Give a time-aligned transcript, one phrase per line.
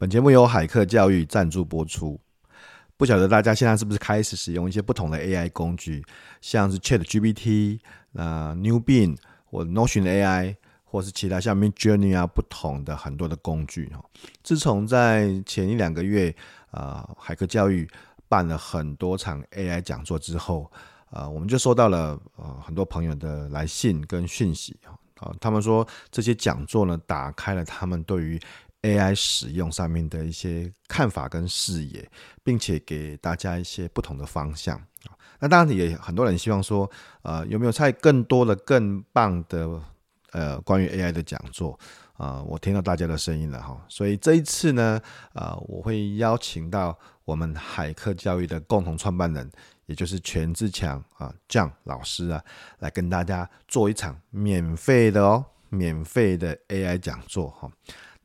[0.00, 2.20] 本节目由海客教育赞助播出。
[2.96, 6.04] 不晓得大家现在是不是开始使用一些不同的 AI 工具，
[6.40, 7.80] 像是 ChatGPT、
[8.12, 14.00] 呃 Newbin 或 Notion AI，或是其他像 Midjourney 啊，不同的很多的工具哈。
[14.44, 16.32] 自从在前一两个月，
[16.70, 17.90] 呃，海客教育
[18.28, 20.70] 办了很多场 AI 讲座之后，
[21.10, 24.76] 呃，我们就收到了呃很多朋友的来信跟讯息
[25.16, 28.40] 啊，他们说这些讲座呢，打开了他们对于
[28.82, 32.08] AI 使用上面的一些看法跟视野，
[32.44, 34.80] 并且给大家一些不同的方向。
[35.40, 36.90] 那当然也很多人希望说，
[37.22, 39.80] 呃，有没有再更多的更棒的
[40.32, 41.78] 呃关于 AI 的讲座
[42.14, 42.44] 啊、呃？
[42.44, 45.00] 我听到大家的声音了哈，所以这一次呢，
[45.34, 49.48] 呃，我会邀请到我们海客教育的共同创办人，
[49.86, 52.44] 也就是权志强啊 John 老师啊，
[52.80, 57.70] 来跟大家做一场免费的哦，免费的 AI 讲座哈。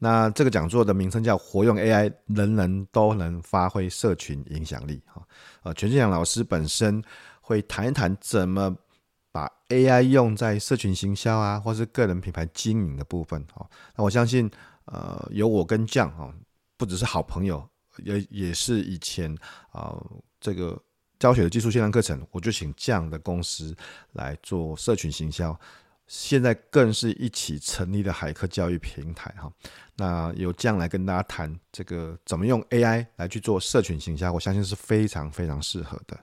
[0.04, 5.26] 那这个讲座的名称叫“活用 AI，人人都能发挥社群影响力”哈。
[5.62, 7.02] 呃，权自强老师本身
[7.40, 8.76] 会谈一谈怎么
[9.32, 13.66] 把 AI 用在社群行销啊，或是个人品牌经营的部分哈。
[13.96, 14.52] 那我相信，
[14.88, 16.30] 呃，有我跟酱哈，
[16.76, 17.66] 不只是好朋友，
[18.04, 19.34] 也也是以前
[19.72, 19.96] 啊
[20.42, 20.78] 这个
[21.18, 23.74] 教学的技术线上课程，我就请 John 的公司
[24.12, 25.58] 来做社群行销。
[26.08, 29.52] 现在更是一起成立的海客教育平台哈，
[29.96, 36.20] 那由这样来跟大家谈这个怎么用 AI 来去做社群行销，我相信是非常非常适合的。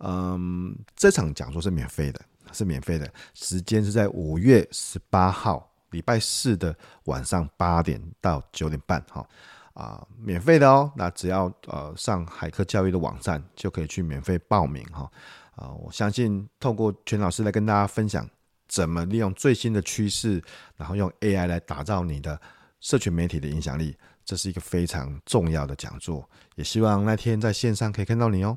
[0.00, 2.20] 嗯，这场讲座是免费的，
[2.52, 9.26] 是免费的，时间是在五月十八号礼拜四的晚上八点到九点半哈
[9.74, 10.92] 啊，免费的哦。
[10.96, 15.08] 那只要呃上海客教育的网站就可以去免费报名哈
[15.54, 18.28] 啊，我相信透过权老师来跟大家分享。
[18.72, 20.42] 怎么利用最新的趋势，
[20.78, 22.40] 然后用 AI 来打造你的
[22.80, 26.26] 社群媒体的影响力，这是一个非常重要的讲座。
[26.54, 28.56] 也希望那天在线上可以看到你哦。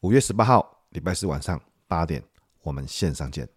[0.00, 2.20] 五月十八号，礼拜四晚上八点，
[2.64, 3.48] 我们线上见。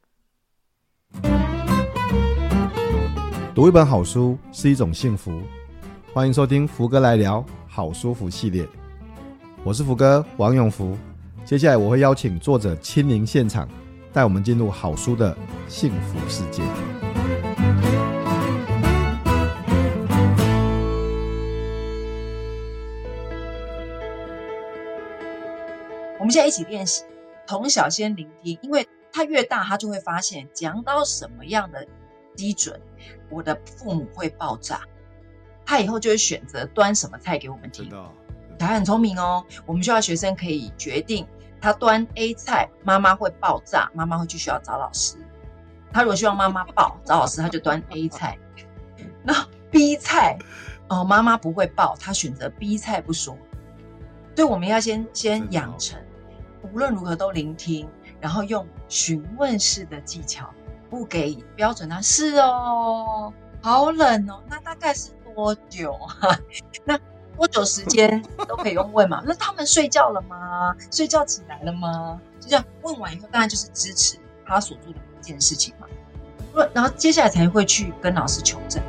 [3.56, 5.41] 读一本好书是一种幸福，
[6.13, 8.68] 欢迎收听福哥来聊好书福系列。
[9.63, 10.96] 我是福哥王永福，
[11.44, 13.68] 接下来我会邀请作者亲临现场。
[14.16, 15.38] 带我们进入好书的
[15.68, 16.64] 幸福世界。
[26.18, 27.03] 我们现在一起练习，
[27.46, 31.86] 从小先聆听，因为他越大，他就会发现讲到什么样的
[32.38, 32.80] 基准，
[33.30, 34.80] 我的父母会爆炸，
[35.66, 37.90] 他以后就会选择端什么菜给我们听。
[38.58, 41.28] 小孩很聪明哦，我们需要学生可以决定。
[41.66, 45.18] 他端 A 菜，妈妈会爆炸，妈妈会去学校找老师。
[45.92, 48.38] 他如果希望妈妈爆找老师，他就端 A 菜。
[49.24, 49.34] 那
[49.72, 50.38] B 菜
[50.90, 53.36] 哦，妈妈不会爆，他选择 B 菜不说。
[54.36, 56.00] 所以我们要先先养成，
[56.72, 57.90] 无论如何都聆听，
[58.22, 60.47] 然后用询问式的技巧，
[60.88, 62.03] 不给标准答案。
[62.03, 63.34] 是哦，
[63.64, 66.38] 好冷哦，那大概是多久啊？
[66.86, 67.00] 那。
[67.38, 69.22] 多久时间都可以用问嘛？
[69.28, 70.73] 那他们睡觉了吗？
[70.91, 72.19] 睡觉起来了吗？
[72.40, 75.88] 就这样问完以后，当然就是支持他所做的一件事情嘛。
[76.73, 78.81] 然后接下来才会去跟老师求证。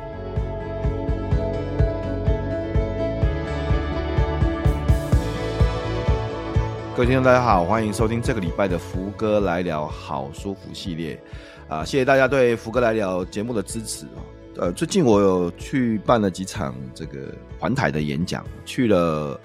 [6.95, 11.19] 各位听众，大家好，欢迎收听这个礼拜的福哥来聊好舒服系列
[11.67, 11.83] 啊！
[11.85, 14.23] 谢谢大家对福哥来聊节目的支持啊！
[14.59, 19.39] 呃，最近我有去办了几场这个环台的演讲，去了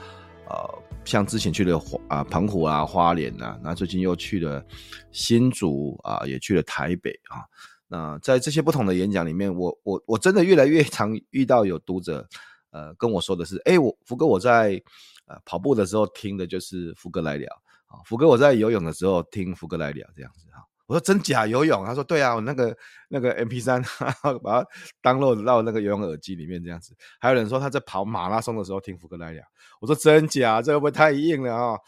[0.48, 1.78] 呃，像之前去了
[2.08, 4.64] 啊澎湖啊、花莲啊，那最近又去了
[5.10, 7.44] 新竹啊，也去了台北啊。
[7.88, 12.26] 那在这些不同的演讲里面，我我我真的越来越常遇到有读者
[12.70, 14.82] 呃跟我说的是，哎，我福哥我在
[15.26, 17.52] 呃跑步的时候听的就是福哥来聊
[17.86, 20.64] 啊，福哥我在游泳的时候听福哥来聊这样子哈。
[20.92, 21.86] 我说真假游泳？
[21.86, 22.76] 他说对啊，我那个
[23.08, 23.82] 那个 MP3，
[24.44, 24.69] 把它
[25.03, 26.94] download 到那个游泳耳机里面这样子。
[27.19, 29.42] 还有人说他在跑马拉松的时候听福哥来聊。
[29.81, 30.61] 我说真假？
[30.61, 31.78] 这会不会太硬了啊？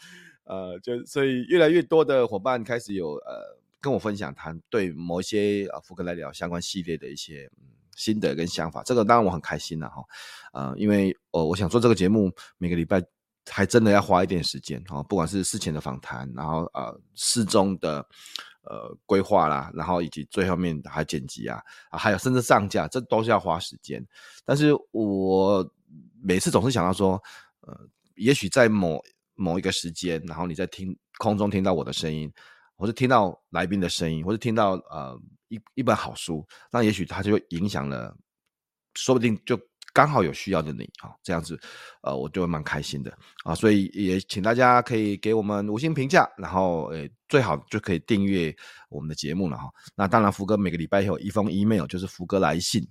[0.45, 7.47] 呃，就所以越来越多的伙伴开始有呃跟我分享他对某一些啊福哥来聊相关系列的一些
[7.95, 8.81] 心得跟想法。
[8.83, 10.03] 这个当然我很开心了哈。
[10.53, 13.03] 呃，因为我我想做这个节目，每个礼拜
[13.49, 18.05] 还真的要花一点时间哈，不管是事前的访谈，然后呃事中的。
[18.67, 21.61] 呃，规划啦，然后以及最后面还剪辑啊，
[21.91, 24.03] 啊，还有甚至上架，这都是要花时间。
[24.43, 25.63] 但是我
[26.19, 27.21] 每次总是想到说，
[27.59, 27.79] 呃，
[28.15, 28.99] 也许在某
[29.35, 32.27] 某一个时间，然后你在听空中听到我的声音，
[32.75, 35.15] 或是听到来宾的声音，或是听到呃
[35.49, 38.17] 一一本好书，那也许它就影响了，
[38.95, 39.55] 说不定就
[39.95, 41.57] 刚好有需要的你啊，这样子，
[42.01, 48.53] 呃，我就会蛮开心的啊，所以也请大家可以给我们五星评价，然后诶，最好就可以订阅
[48.89, 49.69] 我们的节目了哈。
[49.95, 52.85] 那当然，福哥每个礼拜有一封 email，就是福哥来信，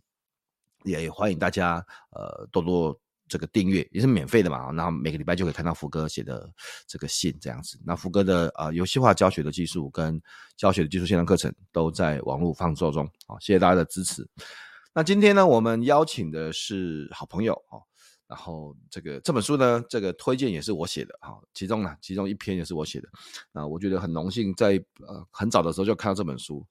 [0.85, 2.99] 也欢迎大家呃多多
[3.29, 4.71] 这个订阅，也是免费的嘛。
[4.71, 6.51] 那每个礼拜就可以看到福哥写的
[6.87, 7.79] 这个信这样子。
[7.85, 10.19] 那福哥的呃游戏化教学的技术跟
[10.57, 14.27] 教学的技术线上课程都在网络放售中啊，谢谢大家的支持。
[14.97, 17.83] 那今天呢，我们邀请的是好朋友哦，
[18.29, 23.09] 然后这个这本书呢，这个推荐也是我写的哈，其中呢，其中一篇也是我写的，
[23.51, 26.65] 那我觉得很荣幸在呃很早的时候就看到这本书，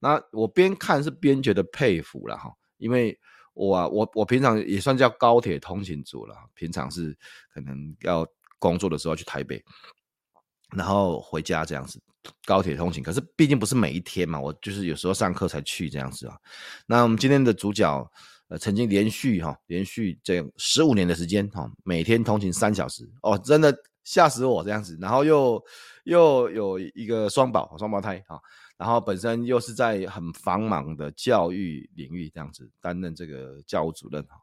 [0.00, 3.16] 那我边看是边觉得佩服了哈，因为
[3.54, 7.16] 我，我我平常也算叫高铁通勤族了，平常是
[7.54, 8.26] 可能要
[8.58, 9.64] 工作的时候去台北，
[10.76, 12.00] 然后回家这样子。
[12.44, 16.36] 高铁通勤，可是毕竟不是每一天嘛，我就是有时候上课才去这样子啊。
[16.84, 18.06] 那我们今天的主角，
[18.48, 23.74] 呃，曾经连续哈，连续这样十五年的时间哈，每天通勤三小时哦，真的
[24.04, 24.98] 吓死我这样子。
[25.00, 25.62] 然后又
[26.04, 28.38] 又有一个双宝，双胞胎哈，
[28.76, 34.36] 然后本身又是在很繁忙的教育领域这样子担任这个教务主任哈，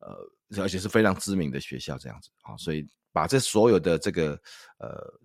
[0.00, 4.38] 呃，而且是非常知名的学校这样子啊，所以把这所有的这个
[4.78, 5.20] 呃。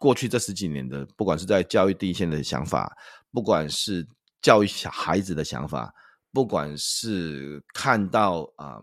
[0.00, 2.90] 过去这十几年的，不管是在教育第一线的想法，
[3.30, 4.06] 不管是
[4.40, 5.92] 教育小孩子的想法，
[6.32, 8.82] 不管是看到啊、嗯、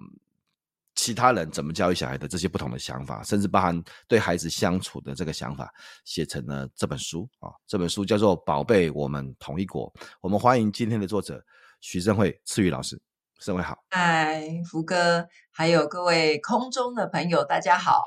[0.94, 5.74] 其他人怎么教育小孩的这些不同的想法，甚至包含对孩子相处的这个想法，
[6.06, 7.50] 写成了这本书啊。
[7.66, 9.92] 这本书叫做《宝贝，我们同一国》。
[10.22, 11.44] 我们欢迎今天的作者
[11.82, 13.02] 徐正慧赐瑜老师。
[13.40, 18.02] 胜慧好，嗨，福哥，还有各位空中的朋友，大家好。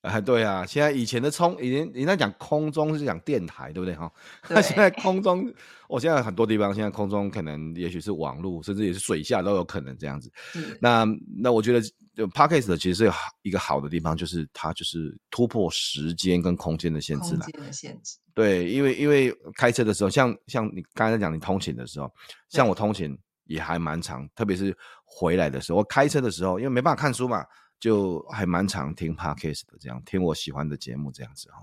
[0.00, 4.10] 啊， 对啊，现在以前的空，以前人家讲空中是讲电台，对不对哈？
[4.50, 5.44] 那现在空中，
[5.88, 10.30] 我、哦、现在很多地方，现在空中可能也许是网络，甚至也是水下都有可能这样子。
[10.56, 11.06] 嗯、那
[11.40, 11.80] 那我觉得，
[12.16, 13.12] 就 Podcast 其实是
[13.42, 17.40] 一个好的地方，就是它就是突破时间跟空间的限制了。
[17.40, 18.18] 空间的限制。
[18.34, 22.12] 对，因为因为开车的时候，像像你刚才讲你通勤的时候，
[22.48, 23.16] 像我通勤
[23.46, 27.44] 也还蛮长，特别是回来的时候，我开车的时候，因为没办法看书嘛。
[27.78, 31.58] 就还蛮常听 podcast 的，这样听我喜欢的节目这样子哈，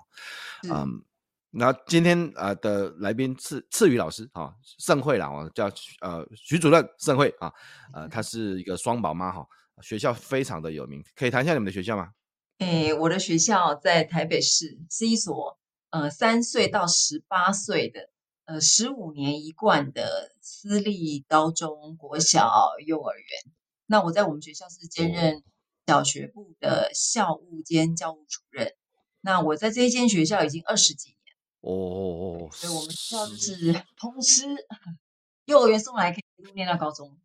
[0.71, 1.03] 嗯，
[1.49, 5.65] 那今天呃的来宾赐赐瑜老师啊，胜慧啦，我叫
[6.01, 7.51] 呃徐主任盛慧啊，
[7.93, 9.43] 呃，她是一个双宝妈哈，
[9.81, 12.11] 学校非常的有名，可以谈一下你们的学校吗？
[12.59, 15.57] 诶、欸，我的学校在台北市，是一所
[15.89, 18.11] 呃三岁到十八岁的
[18.45, 23.53] 呃十五年一贯的私立高中国小幼儿园。
[23.85, 25.43] 那我在我们学校是兼任、哦。
[25.85, 28.73] 小学部的校务兼教务主任，
[29.19, 31.17] 那我在这一间学校已经二十几年
[31.59, 34.45] 哦，所以我们学校就是通吃，
[35.43, 37.19] 幼儿园送来可以一路念到高中。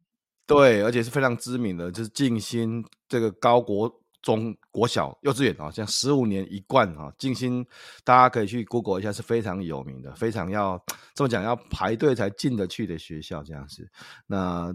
[0.45, 7.65] 对，而且是非常知名的，就是静心这个高国中国小幼稚园啊，像十五年一贯啊，静心
[8.05, 10.83] 大家可以去 Google 一下，是非常有名的，非常要
[11.15, 13.89] 这么讲要排队才进得去的学校这样子。
[14.27, 14.75] 那。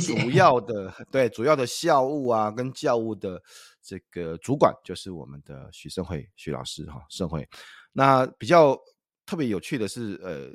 [0.00, 3.40] 主要的对主要的校务啊，跟教务的
[3.80, 7.48] 这个主管就是我们的许胜慧许老师哈，胜慧。
[7.92, 8.76] 那比较
[9.24, 10.50] 特别有趣的是，呃，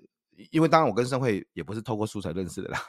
[0.51, 2.79] 因为当然我跟盛慧也不是透过书才认识的啦，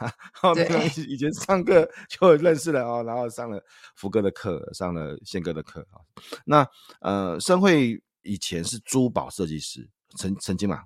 [0.55, 0.67] 对，
[1.08, 3.62] 以前上课 就认识了哦，然后上了
[3.97, 6.00] 福哥的课，上了宪哥的课啊。
[6.44, 6.67] 那
[7.00, 10.84] 呃，盛慧以前是珠宝设计师，曾曾经嘛？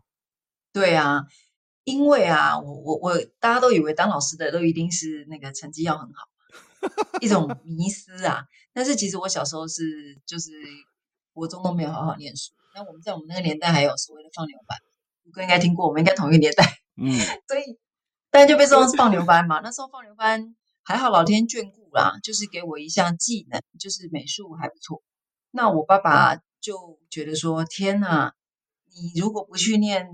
[0.72, 1.24] 对啊。
[1.84, 6.26] 因为啊，我我我，大家都以为当老师的都一定是那个成绩要很好，
[7.20, 8.46] 一种迷思啊。
[8.72, 10.50] 但是其实我小时候是就是
[11.34, 12.52] 国中都没有好好念书。
[12.74, 14.78] 那我们在我们那个年代还有所谓的放牛班，
[15.24, 16.64] 福哥应该听过，我们应该同一个年代。
[16.96, 17.10] 嗯，
[17.48, 17.78] 所以
[18.30, 19.60] 大家就被送是放牛班嘛。
[19.60, 20.54] 那时候放牛班
[20.84, 25.02] 还好，老天眷顾啦，就是给我一项技能，就是美术还不错。
[25.50, 28.34] 那我爸爸就觉得说：天哪，
[28.94, 30.08] 你如果不去念。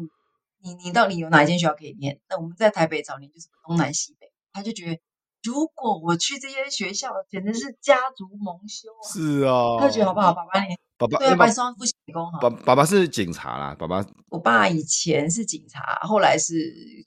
[0.62, 2.20] 你你到底有哪一间学校可以念？
[2.28, 5.00] 那我们在台北早年就是东南西北，他就觉得
[5.42, 9.04] 如果我去这些学校，简直是家族蒙羞啊！
[9.12, 10.32] 是啊，他就觉得好不好？
[10.34, 12.38] 爸爸你爸爸对，白双父亲功哈。
[12.40, 14.04] 爸爸爸是警察啦，爸爸。
[14.28, 16.54] 我爸以前是警察，后来是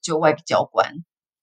[0.02, 0.92] 就外笔交官，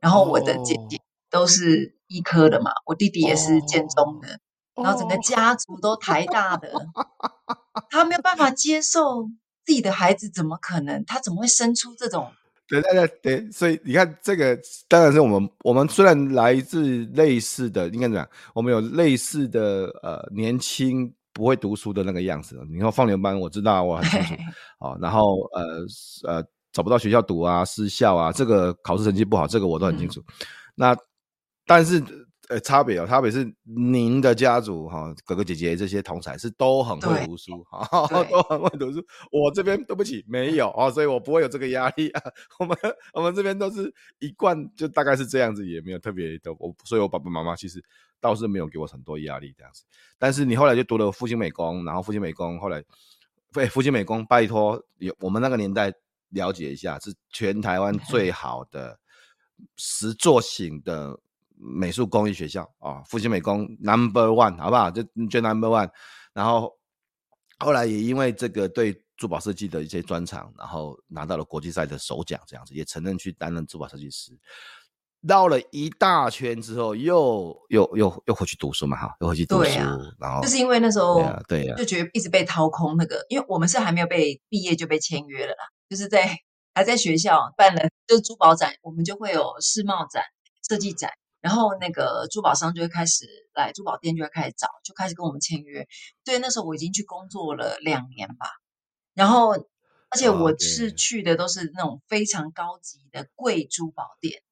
[0.00, 4.40] 然后我的姐姐都是医科的嘛，我弟弟也是建中的，
[4.74, 9.30] 哦、然后整个家族都台大的， 哦、他没有办法接受。
[9.62, 11.04] 自己的孩子怎么可能？
[11.04, 12.32] 他怎么会生出这种？
[12.70, 14.58] 对对对对，所以你看，这个
[14.88, 18.28] 当然是我们我们虽然来自类似的，应该怎么样？
[18.54, 22.56] 我们有类似的呃年轻不会读书的那个样子。
[22.70, 24.42] 你说放牛班，我知道我很清楚
[24.78, 24.96] 哦。
[25.02, 25.84] 然后呃
[26.28, 30.20] 呃找不到学校读啊，私校啊，这个考试成绩不好，这个我都很清楚。
[30.20, 30.34] 嗯、
[30.76, 30.96] 那
[31.66, 32.00] 但是
[32.50, 39.00] 呃，差别哦，差别是您的家族哈，哥哥姐姐这些同侪是都很会读书哈， 都很会读书。
[39.30, 42.20] 我这边对不起没有哦，所以我不会有这个压力啊。
[42.58, 42.76] 我们
[43.14, 46.52] 我们这边都是一贯就大概是这样子，也没有特别的。
[46.58, 47.80] 我所以，我爸爸妈妈其实
[48.18, 49.84] 倒是没有给我很多压力这样子。
[50.18, 52.82] 但是你后来就读了复兴美工，然后复兴美工后来，
[53.52, 55.92] 对复兴美工，拜托有我们那个年代
[56.30, 58.98] 了解一下，是全台湾最好的
[59.76, 61.16] 实作型的。
[61.60, 64.90] 美术工艺学校啊，复兴美工 Number One，好不好？
[64.90, 65.90] 就就 Number One。
[66.32, 66.72] 然后
[67.58, 74.32] 后来也因为这个对珠宝设计的一些专长，然后拿到了国际赛的首奖，这样子也承认去担任珠宝设计师。
[75.20, 79.78] 绕了一大圈之后，又又又又回去读书嘛，哈，又回去读书。
[79.80, 86.38] 啊、然后就是因为那时候对呀，就觉得一直被掏空那个，因为我们是还没有被毕业就被签约了啦，就是在
[86.74, 90.22] 还在学校办了就是珠宝展，我们就会有世贸展、
[90.66, 91.10] 设计展。
[91.40, 95.88] 然后那个珠宝商就会开始来，珠宝店就会开始找，就开始跟我们签约。
[96.22, 98.46] 对，那时候我已经去工作了两年吧。
[99.14, 104.42] 然后，而且我是去的都是那种非常高级的贵珠宝店，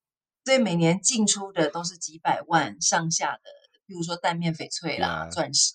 [0.44, 3.42] 所以每年进出的都是几百万上下的，
[3.86, 5.74] 比如说蛋面翡翠啦、钻石。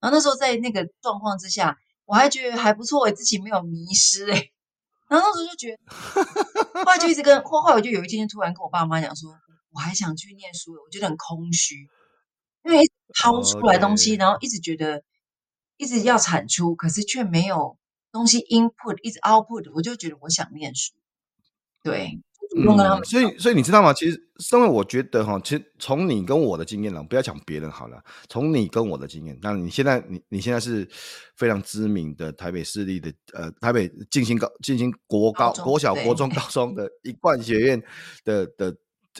[0.00, 4.50] 然后那时候在那个状况之下，我还觉得还不错，我自己没有迷失哎。
[5.08, 9.36] 然后那时候就觉得，后来就一直跟，后来我就有一天突然跟我爸妈讲说。
[9.72, 11.88] 我还想去念书，我觉得很空虚，
[12.64, 12.82] 因为
[13.14, 15.02] 掏出来东西.然后一直觉得
[15.78, 17.78] 一直要产出，可是却没有
[18.12, 20.92] 东西 input，一直 output，我就觉得我想念书。
[21.82, 22.20] 对，
[22.56, 23.92] 嗯，所以所以你知道吗？
[23.92, 30.86] 其实，因为我觉得哈，其实从你跟我的经验了，不要讲别人好了，从你跟我的经验，那你现在你你现在是
[31.34, 37.82] 非常知名的台北市立的呃台北进行高进行国高国小国中高中的一贯学院
[38.24, 38.76] 的的。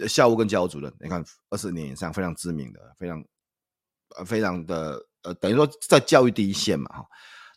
[0.09, 3.23] 校务跟教务主任，你看二十年以上非常知名的，非常
[4.17, 7.05] 呃非常的呃，等于说在教育第一线嘛哈。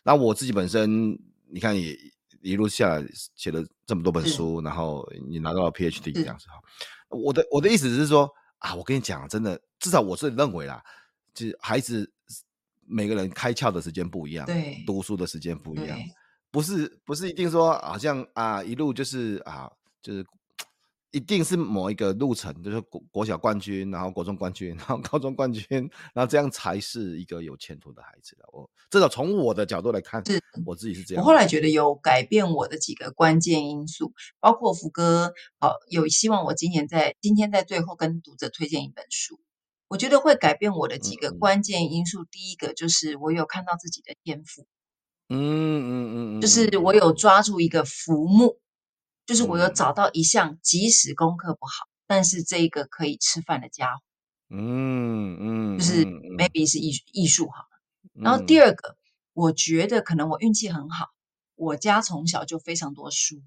[0.02, 1.96] 那我自己本身，你看也
[2.42, 6.60] 一路下来写了这么多本书，然后你拿到了 PhD 这样子哈。
[7.08, 10.82] 我的我的意思是说啊，我跟你讲，真的，至少我是认为啦，
[11.32, 12.12] 就是孩子
[12.86, 15.98] 每个人开窍的时间不一样，对，读书的时间不一样，
[16.50, 19.70] 不是不是一定说好像啊一路就是啊
[20.02, 20.24] 就是。
[21.16, 25.64] 一定是某一个路程，就是国国小冠军，然后国中冠军， 然后高中冠军，
[26.12, 28.44] 然后这样才是一个有前途的孩子的。
[28.52, 31.24] 我至少从我的角度来看，是我自己是这样。
[31.24, 39.40] 我后来觉得有改变我的几个关键因素，包括福哥，好、呃、有希望我今年在今天在最后跟读者推荐一本书。
[39.88, 44.66] 我觉得会改变我的几个关键因素，嗯、第一个就是我有看到自己的天赋，
[45.30, 48.58] 嗯嗯嗯嗯，就是我有抓住一个浮木。
[49.26, 54.02] 就是我有找到一项，即使功课不好，但是这一个可以吃饭的家伙，
[54.50, 57.68] 嗯嗯，就是 maybe 是艺艺术好了。
[58.14, 58.96] 然后第二个，
[59.32, 61.08] 我觉得可能我运气很好，
[61.56, 63.42] 我家从小就非常多书，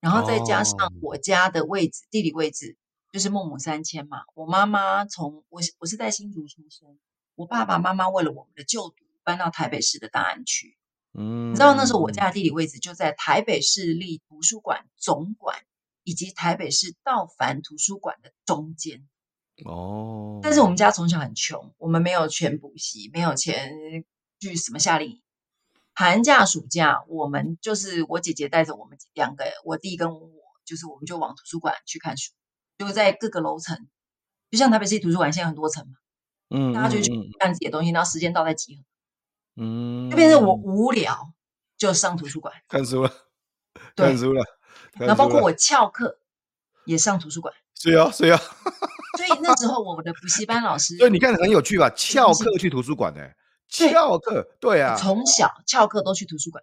[0.00, 2.76] 然后再加上我家的位置，地理位置
[3.10, 4.18] 就是孟母三迁嘛。
[4.34, 6.98] 我妈妈从我我是在新竹出生，
[7.34, 10.76] 我爸爸妈妈为了我们的就读搬到台北市的大安区。
[11.18, 15.58] 嗯，你知道那时候我家的地理位置就在台北市立图书馆总馆
[16.04, 19.06] 以及台北市道凡图书馆的中间。
[19.64, 23.72] 哦，但是我们家从小很穷，我们没有钱补习，没有钱
[24.38, 25.22] 去什么夏令营。
[25.94, 30.30] 寒假暑假，我们就是我姐姐带着我们两个，我弟跟我，
[30.66, 32.32] 就是我们就往图书馆去看书，
[32.76, 33.88] 就在各个楼层，
[34.50, 35.94] 就像台北市图书馆现在很多层嘛，
[36.50, 38.82] 嗯，大家就去看自己的东西，然后时间到再集合。
[39.56, 41.32] 嗯，就变成我无聊
[41.76, 43.12] 就上图书馆看书了，
[43.96, 44.44] 看书了，
[44.98, 46.18] 然后包括我翘课
[46.84, 48.38] 也上图书馆，是啊是啊，
[49.16, 51.90] 所以那时候我们的补习班老师，所以你看很有趣吧？
[51.90, 53.20] 翘课去图书馆呢？
[53.68, 56.62] 翘课对啊，从小翘课都去图书馆，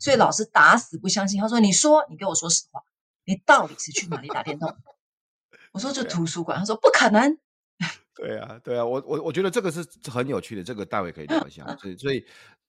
[0.00, 2.80] 所以老师打死不相信，他说：“你说，你给我说实话，
[3.24, 4.74] 你到底是去哪里打电动？”
[5.72, 7.38] 我说：“就图书馆。”他说：“不可能。”
[8.18, 11.64] 对啊，对啊，我我我觉得这个是很有趣的，这个待会可以聊一下。
[11.76, 12.24] 所以，所以，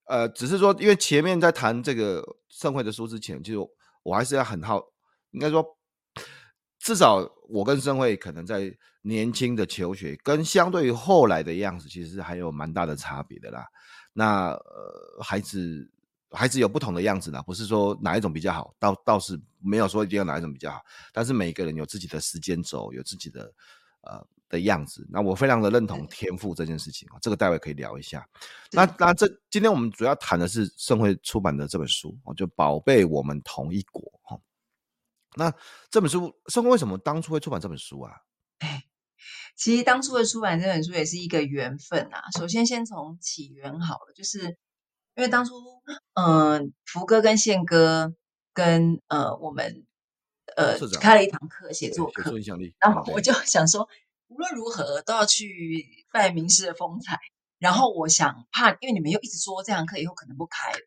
[0.06, 3.68] 呃，只是说，因为前面在谈这个盛会的书之前，其实我，
[4.04, 4.80] 我还是要很好，
[5.32, 5.66] 应该说，
[6.78, 13.66] 至少我跟盛会可能在年轻的求学，跟相对于后来的样子，其实还有蛮大的差别的啦。
[14.14, 15.92] 那呃，孩子
[16.30, 20.80] 孩子有不同的样子啦，不是说哪一种比较好，倒倒是没有说一定要哪一种比较好，
[21.12, 23.52] 但是每个人有自己的时间轴，有自己的
[24.02, 24.24] 呃。
[24.50, 28.28] 的样子，那我非常的认同天赋这件事情啊，这个待会可以聊一下。
[28.72, 34.40] 那那这今天我们主要谈的是盛会出版的这本书哦，就宝贝我们同一国哈。
[35.36, 35.54] 那
[35.90, 38.14] 这本书盛惠为什么当初会出版这本书啊？
[39.56, 42.24] 其实当初的出版这本书也是一个缘分啊。
[42.38, 44.58] 首先，先从起源好了，就是
[45.16, 45.54] 因为当初，
[46.14, 48.14] 嗯、呃，福哥跟宪哥
[48.54, 49.86] 跟呃我们
[50.56, 52.32] 呃开了一堂课，写作课，
[52.80, 53.88] 然后我就想说，
[54.30, 57.20] 无论如何都要去拜名师的风采。
[57.58, 60.80] 然后我想怕，因为你们又一直说这堂课以后可能不开了，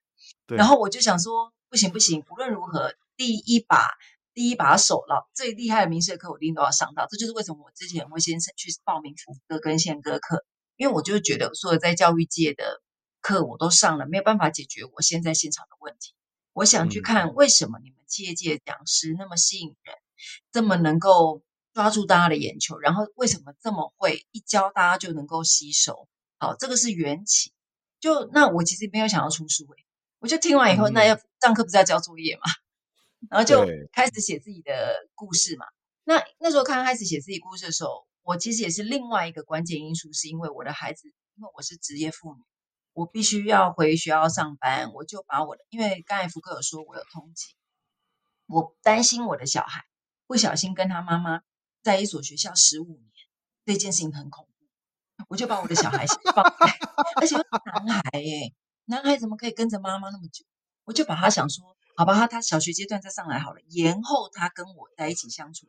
[0.46, 0.56] 对。
[0.56, 3.90] 然后我就想说，不行不行，无论如何，第一把
[4.32, 7.06] 第一把手了，最厉害的名师的课我一定都要上到。
[7.10, 10.46] 这就是为什么我之前会先去报名福哥跟宪哥课，
[10.76, 12.80] 因为我就觉得所有在教育界的
[13.20, 16.14] 课我都上了，没有办法解决我现在现场的问题。
[16.54, 19.94] 我想去看为什么你们企业界讲师那么吸引人，
[20.52, 26.08] 这么能够抓住大家的眼球，然后为什么这么会一教大家就能够吸收。
[26.38, 27.52] 好，这个是缘起。
[28.00, 29.86] 就那我其实没有想要出书诶，
[30.18, 32.42] 我就听完以后，嗯、那要上课不是要交作业嘛，
[33.30, 35.66] 然后就开始写自己的故事嘛。
[36.04, 42.40] 那那时候刚开始写自己故事的时候，我其实也是另外一个关键因素，是因为我的孩子，因为我是职业妇女，
[42.92, 47.54] 我必须要回学校上班，我就把我的，因为刚才福哥有说我有通勤，
[48.46, 49.84] 我担心我的小孩
[50.26, 51.42] 不小心跟他妈妈
[51.82, 53.10] 在一所学校十五年，
[53.64, 55.24] 这件事情很恐怖。
[55.28, 56.78] 我就把我的小孩先放在，
[57.20, 57.36] 而且
[57.86, 58.54] 男孩耶，
[58.86, 60.44] 男孩怎么可以跟着妈妈那么久？
[60.84, 65.68] 我就把他想说，好吧，他他小学阶段再上来好了，延后他跟我在一起相处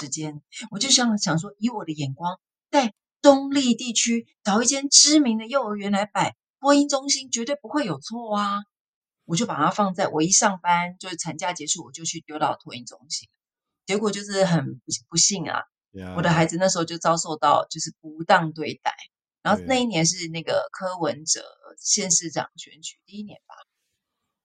[0.00, 0.42] 时间。
[0.70, 2.40] 我就想想说，以我的眼光，
[2.70, 2.92] 在
[3.22, 8.64] 中坜地区找一间知名的幼儿园来摆播音中心，绝对不会有错啊！
[9.24, 13.28] 我就把他放在我一上班，就是产假结束，我就去丢到托婴中心，
[13.86, 15.62] 结果就是很不不幸啊。
[16.14, 18.94] 我的孩子那时候就遭受到就是不当对待，
[19.40, 21.42] 然后那一年是那个柯文哲
[21.78, 23.54] 县市长选举第一年吧，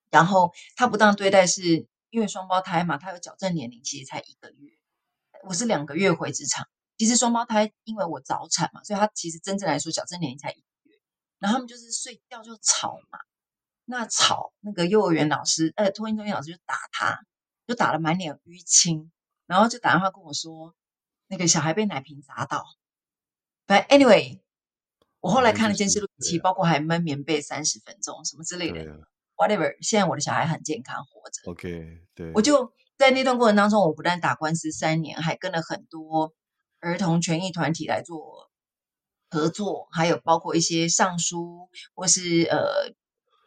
[0.10, 4.71] 然后他不当对待是因为双胞胎嘛，他有矫正年龄，其实才一个月，
[5.43, 6.65] 我是两个月回职场，
[6.98, 10.95] 其实双胞胎因为我早产嘛，所以他其实真正来说矫正年龄才一个月，
[11.39, 13.19] 然后他们就是睡觉就吵嘛，
[13.83, 17.19] 那吵那个幼儿园老师呃托婴中心老师就打他，
[17.67, 19.12] 就打了满脸淤青，
[19.51, 20.73] 然后就打电话跟我说。
[21.27, 22.65] 那个小孩被奶瓶砸到，
[23.65, 24.41] 反正 anyway，
[25.21, 28.99] 我后来看了监视录影器，包括还闷棉被三十分钟什么之类的
[29.37, 29.77] ，whatever。
[29.81, 32.33] 现在我的小孩很健康活着，OK，对。
[32.33, 36.33] 我就在那段过程当中，我不但打官司三年，还跟了很多
[36.81, 38.51] 儿童权益团体来做
[39.29, 42.93] 合作，还有包括一些上书或是呃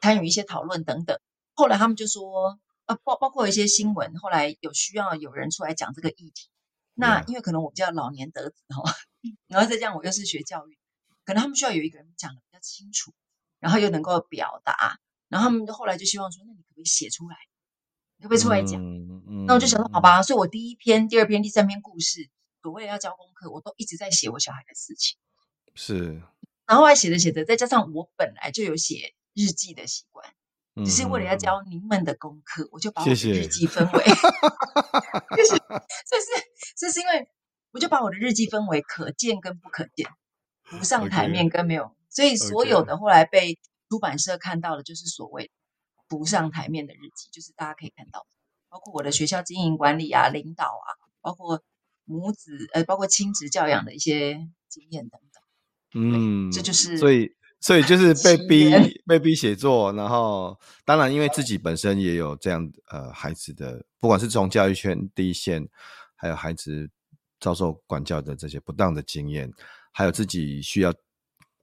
[0.00, 1.20] 参与一些讨论等等。
[1.52, 6.48] 后来他们就说，呃，包包括一些新闻，后来有需要有人出来讲这个议题。
[6.94, 8.94] 那因为可能我比较老年得子哈，
[9.48, 10.78] 然后再这样我又是学教育，
[11.24, 13.12] 可能他们需要有一个人讲的比较清楚，
[13.58, 17.36] 然后又能够表达，然后他们后来就希望说，那你可不可以写出来，
[18.18, 18.80] 可不可以出来讲？
[18.80, 22.30] 嗯嗯、那我就想说，好吧，所以我第一篇、第二篇、第三篇故事，
[22.62, 25.18] 所谓要交功课，我都一直在写我小孩的事情。
[25.74, 26.22] 是，
[26.66, 30.32] 然后还写着写着，再加上我本来就有写日记的习惯。
[30.84, 34.16] 只是为了要教您们的功课，嗯、我就把我的日记分为，谢 谢
[35.36, 35.62] 就是，
[36.08, 36.26] 这是
[36.76, 37.28] 这是因为
[37.70, 40.08] 我就把我的日记分为可见跟不可见，
[40.64, 43.58] 不上台面跟没有，okay, 所以所有的后来被
[43.88, 45.52] 出版社看到的，就是所谓
[46.08, 48.26] 不上台面的日记，就是大家可以看到的，
[48.68, 50.88] 包括我的学校经营管理啊、领导啊，
[51.20, 51.62] 包括
[52.04, 55.20] 母子呃，包括亲子教养的一些经验等
[55.92, 57.36] 等，嗯，这就是所以。
[57.64, 58.70] 所以就是 被逼
[59.06, 65.66] 被逼写作，然后当然因为自己本身也有这样呃孩子的，不管是从教育圈第一线，
[66.14, 66.86] 还有孩子
[67.40, 69.50] 遭受管教的这些不当的经验，
[69.92, 70.92] 还有自己需要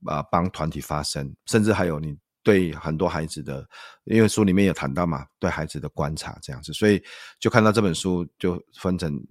[0.05, 3.63] 啊帮团体发声，甚至还有你对很多孩子的，
[4.05, 6.99] 因为书里面有谈到嘛，对孩子的观察这样子，所以
[7.39, 9.23] 就看到这本书就分成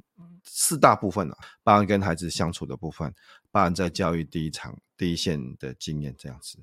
[0.52, 3.14] 四大部分啊，包含跟孩子相处的部分，
[3.50, 4.76] 包含在教育第一场。
[5.00, 6.58] 第一线的经验这样子，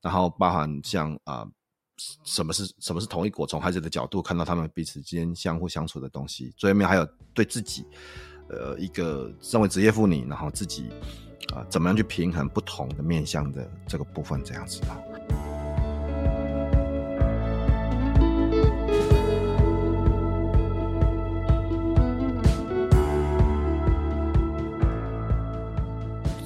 [0.00, 1.46] 然后包含像啊、
[2.24, 7.84] 什么是什么是同一国，从孩子的角度看到他们彼此之间相互相处的东西，最后面还有对自己，
[8.48, 10.88] 呃，一个身为职业妇女，然后自己
[11.54, 15.51] 啊、怎么样去平衡不同的面向的这个部分这样子啊。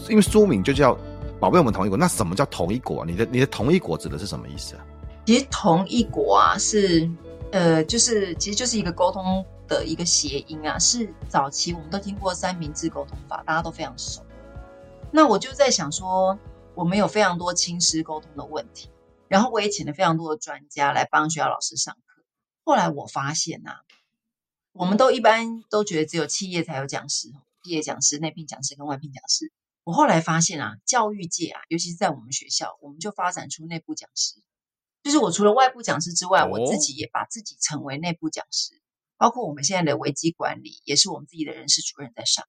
[0.08, 0.96] 因为书名就叫。
[1.38, 3.04] 宝贝，我们同一国，那什么叫同一国？
[3.04, 4.86] 你的你的同一国指的是什么意思啊？
[5.26, 7.06] 其实同一国啊，是
[7.52, 10.78] 呃，就是其实就是一个沟通的一个谐音啊。
[10.78, 14.24] 是早期我们都听过三明治沟通法，大家都非常熟。
[15.10, 16.38] 那我就在想说，
[16.74, 18.88] 我们有非常多亲师沟通的问题，
[19.28, 22.22] 然后我也请了非常多的专家来帮学校老师上课。
[22.64, 23.80] 后来我发现呐、啊，
[24.72, 27.28] 我们都一般都觉得只有企业才有讲师，
[27.62, 29.52] 毕业讲师、内聘讲师跟外聘讲师。
[29.87, 34.42] 我后来发现啊，教育界啊，尤其是在我们学校，我们就发展出内部讲师。
[35.05, 38.83] 就是我除了外部讲师之外，哦、我自己也把自己成为内部讲师。
[39.16, 42.44] 包括我们现在的危机管理，也是我们自己的人事主任在上。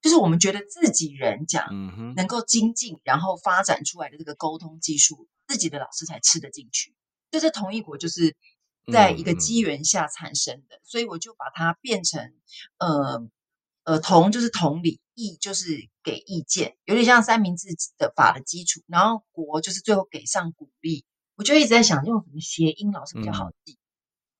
[0.00, 1.66] 就是我们觉得自己人讲，
[2.14, 6.94] 能够精进，然后发展出来的这个沟通技术，自己的老师才吃得进去。
[7.32, 8.36] 就这同一国就是
[8.92, 12.32] 在一个机缘下产生的，所以我就把它变成
[12.78, 13.28] 呃。
[13.86, 18.82] 呃，同就是同理，意就是给意见，有点像三明治的法的基础。
[18.88, 21.04] 然后国就是最后给上鼓励。
[21.36, 23.74] 我就一直在想用什么谐音老师比较好记。
[23.74, 23.78] 嗯、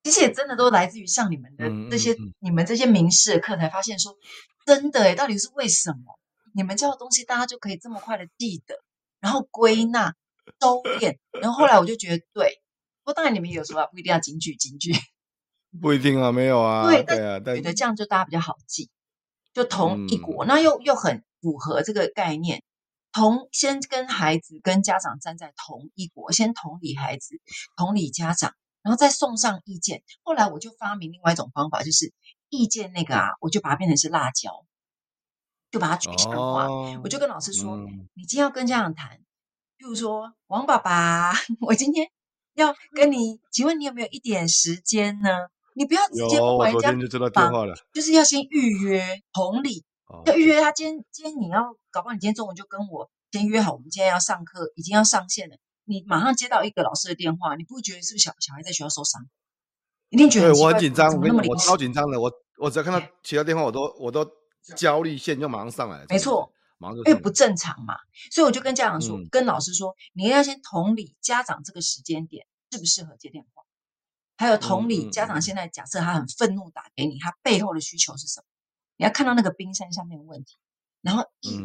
[0.03, 4.17] 其实也真的都来自于上你们的这些、嗯、你们这些名师的课，才发现说
[4.65, 6.19] 真的诶，到底是为什么
[6.53, 8.75] 你们教的东西大家就可以这么快的记得，
[9.21, 10.15] 然后归纳
[10.61, 11.19] 收敛。
[11.41, 12.63] 然后后来我就觉得对，
[13.05, 14.93] 不过当然你们有时候不一定要金句金句，
[15.81, 18.89] 不一定啊，没有啊，对，对啊，但觉得这样就大家比较好记。
[19.57, 22.63] 就同一国，那又又很符合这个概念。
[23.11, 27.41] 同先跟孩子跟家长站在同一国，先同理孩子，
[27.75, 30.03] 同理家长，然后再送上意见。
[30.23, 32.13] 后来我就发明另外一种方法，就是
[32.51, 34.67] 意见那个啊，我就把它变成是辣椒，
[35.71, 36.67] 就把它具象化。
[36.67, 39.17] 哦、我就跟老师说，嗯、你今天要跟家长谈，
[39.79, 41.33] 譬如说王爸爸，
[41.67, 42.11] 我今天
[42.53, 45.31] 要跟你，请问你有没有一点时间呢？
[45.77, 47.75] 你不要直接不回家，就知道电话了。
[47.93, 50.73] 就是要先预约，同理，哦、要预约他。
[50.73, 55.57] 今天今天你要搞不好，你今天中午就跟我先约好，我们今天要上课，已经要上线了。
[55.85, 59.21] 你马上接到一个老师的电话，你不会觉得是不是小小孩在学校受伤？
[60.09, 62.19] 一定觉得很我很紧张，我我超紧张的。
[62.19, 64.27] 我我只要看到 其他电话，我都我都
[64.75, 66.07] 焦虑线就马上上来了。
[66.09, 66.51] 没错，
[67.05, 67.97] 因为不正常嘛，
[68.33, 73.63] 所以我就跟家长说，嗯、跟老师说，你要先同理家长这个时间点适不适合接电话。
[74.37, 78.47] 还有同理，家长现在假设他很愤怒打给你，他背后的需求是什么？
[78.99, 80.57] 你要看到那个冰山上面的问题，
[81.03, 81.59] 然后议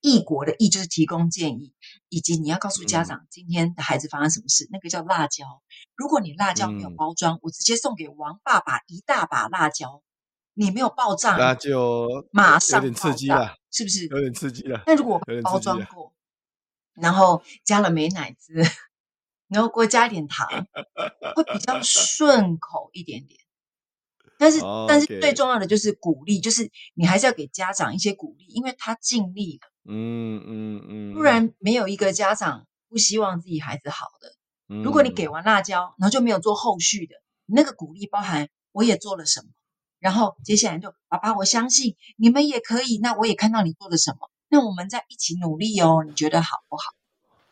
[0.00, 1.72] 议国的异就是提供建议，
[2.08, 5.62] 以及你要告诉家长今天的孩子发生什么事，那个叫辣椒。
[5.94, 10.02] 如果你辣椒没有包装，我直接送给王爸爸一大把辣椒，
[10.54, 14.06] 你没有爆炸，那就马上有点刺激了，是不是？
[14.06, 14.82] 有点刺激了。
[14.86, 16.12] 那如果包装过，
[16.94, 18.52] 然后加了美乃滋。
[19.48, 20.48] 然后给我加一点糖，
[21.34, 23.40] 会比较顺口一点点。
[24.38, 29.70] 但是.但是最重要的就是鼓励，就是你还是要给家长一些鼓励，因为他尽力了。
[29.84, 31.14] 嗯嗯嗯。
[31.14, 34.34] 不然没有一个家长不希望自己孩子好的。
[34.68, 37.14] 嗯、如果你给完辣椒，然后就没有做后续的，
[37.46, 39.46] 那个鼓励包含我也做了什么，
[40.00, 42.98] 然后接下来就爸爸，我相信你们也可以。
[42.98, 46.04] 那我也看到你做了什么，那我们再一起努力哦。
[46.04, 46.82] 你觉得好不好？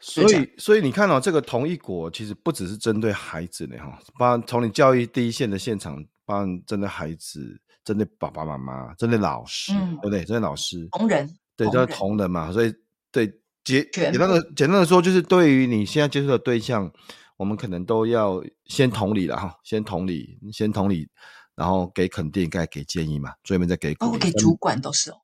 [0.07, 10.19] 所以，所以你看哦，这个同一国其实不只是针对孩子的哈，包含从你教育第一线的现场，包含针对孩子，针对爸爸妈妈，针对老师，嗯、对不对？
[10.21, 12.53] 针对老师，同仁，对，叫同仁嘛。
[12.53, 12.75] 所以，
[13.11, 13.27] 对
[13.65, 16.93] 简简单的简单的说，就是对于你现在接触的对象，
[17.39, 21.09] 我们可能都要先同理了哈，先同理，先同理，
[21.55, 24.17] 然后给肯定，该给建议嘛，最后面再给鼓励。
[24.17, 25.17] 哦，给主管都是哦。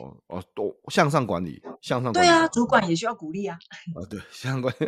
[0.00, 2.28] 哦哦，都向上管理，向上管理。
[2.28, 3.58] 对啊，主管也需要鼓励啊。
[3.94, 4.86] 啊， 对，向上管理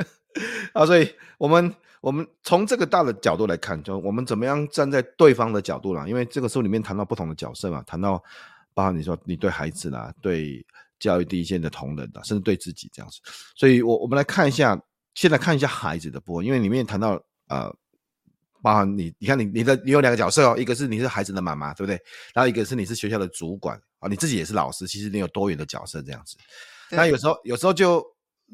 [0.72, 6.06] 啊，所以我们我们从这个大的角度来看，就我们怎么样站在对方的角度啦。
[6.06, 8.22] 因为这个书里面谈到不同的角色嘛，谈到
[8.74, 10.64] 包括你说你对孩子啦，对
[10.98, 13.20] 教育第一线的同仁的，甚至对自己这样子。
[13.56, 14.80] 所以我我们来看一下，
[15.14, 17.74] 现在看一下孩子的部分，因为里面谈到呃。
[18.62, 22.00] 包含你，你看你你的你有两个角色哦，一个是你是孩子的妈妈，对不对？
[22.34, 26.36] 然后一个是你是学校的主管啊，你自己也是老师，其实你有多元的角色这样子。
[26.90, 28.04] 那有时候有时候就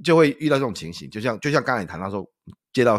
[0.03, 2.29] 就会遇到这种情形，就像就像刚才你谈到说，
[2.73, 2.99] 接到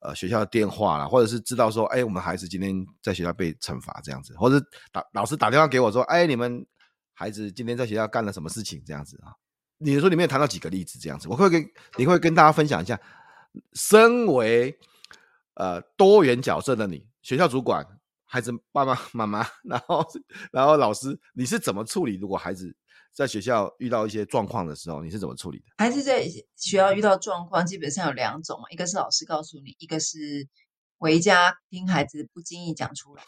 [0.00, 6.64] 呃学校的电话啦，或者是知道说，哎，我们孩子今天在学校被惩罚这样子，或者打老师打电话给我说，哎，你们
[7.12, 9.32] 孩子今天在学校干了什么事情这样子啊？
[9.78, 11.64] 你的书里面谈到几个例子这样子，我会跟
[11.96, 12.98] 你会跟大家分享一下，
[13.74, 14.76] 身为。
[15.54, 17.86] 呃，多元角色的你，学校主管、
[18.24, 20.04] 孩子爸爸妈妈，然后
[20.52, 22.16] 然后老师，你是怎么处理？
[22.16, 22.76] 如果孩子
[23.12, 25.66] 在学校遇到一些状况的时候，你是怎么处理的？
[25.78, 30.48] 孩子在学校遇到状况，基本上有两种嘛，一个是老师告诉你，一个是
[30.98, 33.22] 回家听孩子不经意讲出来。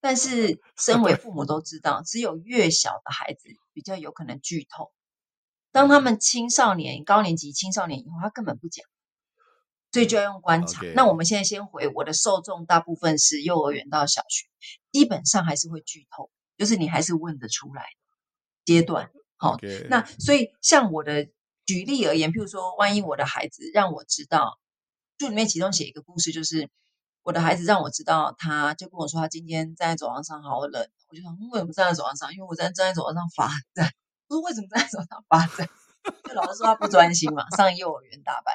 [0.00, 4.92] 但是 身为父母都知道，只有越小的孩子比较有可能剧透。
[5.72, 8.84] 当他们青少年、高年级、青少年以后，他根本不讲。
[9.94, 10.82] 所以就要用观察。
[10.96, 14.48] 那我们现在先回我的受众，大部分是幼儿园到小学，
[14.90, 17.84] 基本上还是会剧透，就是你还是问得出来
[18.64, 19.12] 阶段。
[19.36, 19.56] 好.
[19.88, 21.28] 那所以像我的
[21.64, 24.58] 举例而言，譬如说，万一我的孩子让我知道，
[25.20, 26.68] 书里面其中写一个故事，就是
[27.22, 32.34] 我的孩子让我知道，他就跟我说，他今天站在走廊上好冷，我就说为什么站在走廊上？
[32.34, 33.88] 因为我在站在走廊上罚站。
[34.26, 35.68] 我说为什么站在走廊上罚站？
[36.26, 38.54] 就老师说他不专心嘛，上幼儿园大班。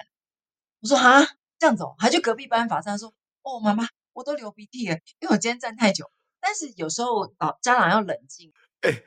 [0.82, 1.26] 我说哈，
[1.58, 3.14] 这样子哦，还去隔壁班罚站说，
[3.44, 6.10] 哦，妈妈，我都流鼻涕了，因为我今天站太久。
[6.40, 8.54] 但是有时候老，家长要冷静。
[8.82, 9.04] 哎、欸，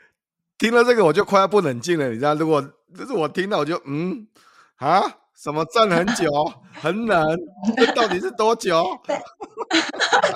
[0.58, 2.34] 听了这个我就快要不冷静了，你知道？
[2.34, 2.60] 如果
[2.94, 4.28] 就是我听到我就嗯
[4.76, 5.00] 啊，
[5.34, 6.30] 什么站很久，
[6.74, 7.38] 很冷，
[7.74, 8.84] 这到底是多久？
[9.06, 9.18] 对，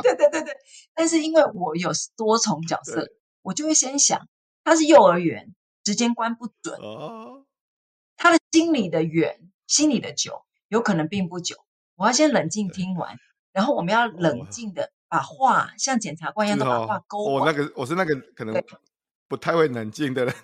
[0.03, 0.57] 对对对对。
[0.94, 3.07] 但是因为我有多重角色，
[3.42, 4.27] 我就会先想，
[4.64, 6.79] 他是幼儿园，时间观不准。
[6.81, 7.44] 哦。
[8.16, 11.57] 他的心里的远，心里的久，有可能并不久。
[11.96, 13.16] 我要先冷静听完，
[13.52, 17.35] 然后我们要冷静的把话像检察官一样的把话勾完。
[17.35, 18.62] 我、哦、那个我是那个可能
[19.29, 20.35] 不太会冷静的人。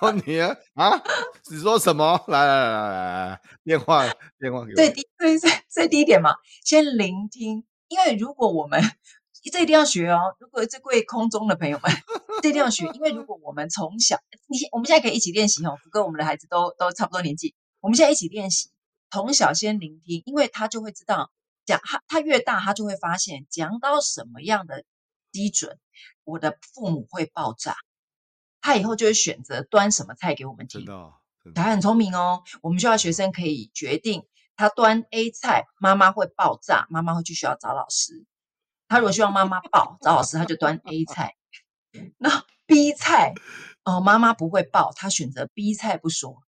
[0.00, 1.02] 哦，你啊，啊，
[1.50, 2.24] 你说什么？
[2.28, 4.04] 来来来来来，电话
[4.38, 4.74] 电话给我。
[4.76, 8.82] 对，第对对，所以第一点嘛，先聆听，因为如果我们。
[9.52, 10.34] 这一定要学哦！
[10.40, 11.92] 如果这位空中的朋友们，
[12.42, 15.76] 这一定要学，因为如果我们从小，你我们现在可以一起练习哦。
[15.84, 17.54] 福哥，我们的孩子都都差不多年纪，
[17.84, 18.70] 我们现在一起练习，
[19.10, 21.30] 从小先聆听，因为他就会知道，
[21.66, 24.86] 讲他他越大，他就会发现，讲到什么样的
[25.32, 25.78] 基准，
[26.24, 27.76] 我的父母会爆炸，
[28.62, 30.86] 他以后就会选择端什么菜给我们听。
[31.54, 32.42] 他很聪明哦。
[32.62, 34.24] 我们学校学生可以决定，
[34.56, 38.24] 他端 A 菜，妈妈会爆炸，妈妈会去学校找老师。
[38.88, 41.36] 他如果希望妈妈抱找老师，他就端 A 菜。
[42.16, 43.34] 那 B 菜
[43.84, 46.42] 哦，妈妈不会抱，他选择 B 菜不说。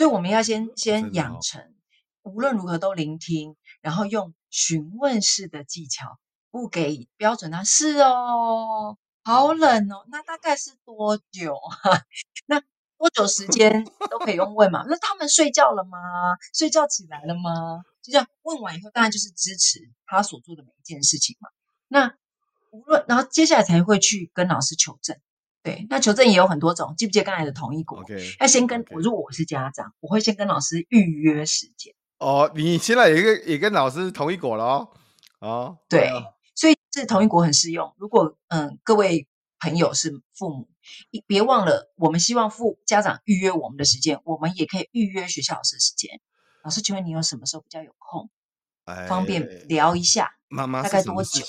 [0.00, 1.74] 所以我们要先先养成，
[2.22, 6.18] 无论如何都聆听，然后用询问式的技巧，
[6.50, 7.66] 不给标准答案。
[7.66, 12.00] 是哦，好冷哦，那大概是多久啊？
[12.48, 12.62] 那
[12.96, 14.86] 多久时间 都可以用问嘛？
[14.88, 15.98] 那他们睡觉了吗？
[16.54, 17.82] 睡觉起来了吗？
[18.00, 21.50] 就这样问完以后，当然就是支持他所做的每一件事情嘛。
[21.88, 22.14] 那
[22.70, 25.20] 无论，然后接下来才会去跟老师求证。
[25.62, 26.94] 对，那求证也有很多种。
[26.96, 31.94] 记不记得刚才的同一国？Okay, 要先跟如果我是家长，我会先跟老师预约时间。
[32.18, 34.88] 哦，你现在也跟也跟老师同一国了哦。
[35.40, 37.94] 哦，对，啊、所以这同一国很适用。
[37.98, 40.68] 如果嗯，各位朋友是父母，
[41.26, 46.20] 别忘了，我们希望父家长预约我们的时间，我们也可以预约学校老师的时间。
[46.64, 48.30] 老师，请问你有什么时候比较有空，
[48.84, 50.30] 哎、方便聊一下？
[50.50, 51.40] 妈妈，大概多久？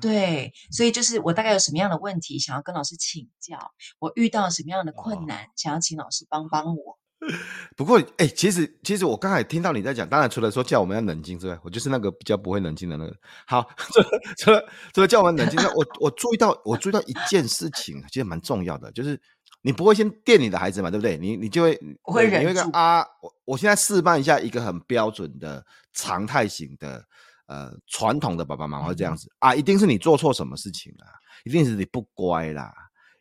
[0.00, 3.56] 对，所以就是我大概有什么样的问题想要跟老师请教，
[3.98, 6.98] 我遇到什么样的困难，哦、想要请老师帮帮我。
[7.76, 13.16] 不过，哎、欸，其实其实我刚才听到你在讲，当然除了说叫我们要冷静之外，我就是那个比较不会冷静的那个。
[13.46, 13.66] 好，
[14.38, 19.20] 除了除了叫我们冷静，我我注意到我注意到一件事情，其实蛮重要的，就是。
[19.60, 20.88] 你不会先电你的孩子嘛？
[20.88, 21.18] 对不对？
[21.18, 22.48] 你你就会我会忍住？
[22.48, 27.04] 你会啊，我我现在示范一下一个很标准的常态型的
[27.48, 31.04] 呃传统的爸爸妈妈会这样子、嗯、啊，一定是你做错什么事情了，
[31.44, 32.72] 一定是你不乖啦，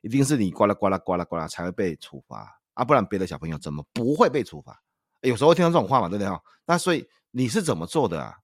[0.02, 4.80] 一定是你呱啦呱啦呱啦呱啦才会被处罚啊，不然别的小朋友怎么不会被处罚？
[5.22, 6.32] 有时候会听到这种话嘛，对不对？
[6.68, 8.36] 那所以你是怎么做的啊？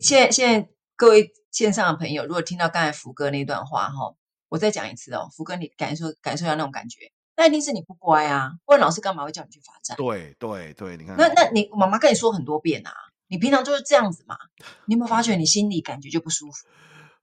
[0.00, 4.14] 现在现在各位线上的朋友，如果听到刚才福哥那段话哈，
[4.48, 7.10] 我再讲一次哦，福哥你感受感受一下那种感觉。
[7.34, 9.96] 那一定是你不乖啊，不然老师干嘛会叫你去罚站？
[9.96, 12.92] 对对对，你看，那那你妈妈跟你说很多遍啊，
[13.32, 14.36] 你平常就是这样子嘛，
[14.84, 16.66] 你有没有发觉你心里感觉就不舒服？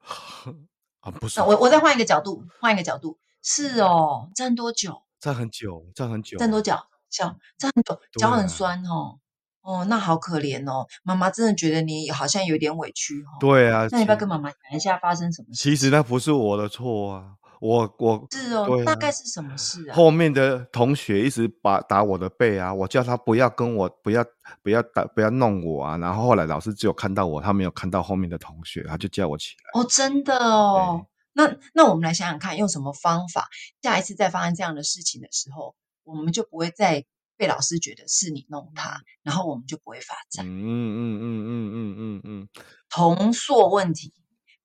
[1.01, 1.39] 啊，不是。
[1.39, 5.03] 我我再换一个角度，换一个角度，是哦，站多久？
[5.19, 6.39] 站很久，站很久。
[6.39, 6.73] 站多久？
[7.11, 9.19] 脚站很久，脚很酸哦。
[9.61, 13.37] 哦，那好可怜哦，妈妈真的觉得你好像有点委屈哦。
[13.39, 15.63] 对啊，那你不要跟妈妈讲一下发生什么事？
[15.63, 17.35] 其实那不是我的错啊。
[17.61, 19.95] 我我是哦，大概是什么事啊？
[19.95, 24.25] 后面的同学一直把打我的背啊，我叫他不要跟我不要
[24.63, 25.97] 不要打不要弄我啊。
[25.97, 29.81] 然后后来老师只有看到我，他没有看到后面的同学，他就叫我起来。
[29.81, 31.05] 哦，真的哦。
[31.33, 33.47] 那那我们来想想看，用什么方法？
[33.81, 37.05] 下一次再发生这样的事情的时候，我们就不会再
[37.37, 40.45] 被老师觉得是你弄他，然后我们就不会罚站。
[40.45, 42.49] 嗯嗯嗯嗯嗯嗯嗯。
[42.89, 44.13] 同硕问题，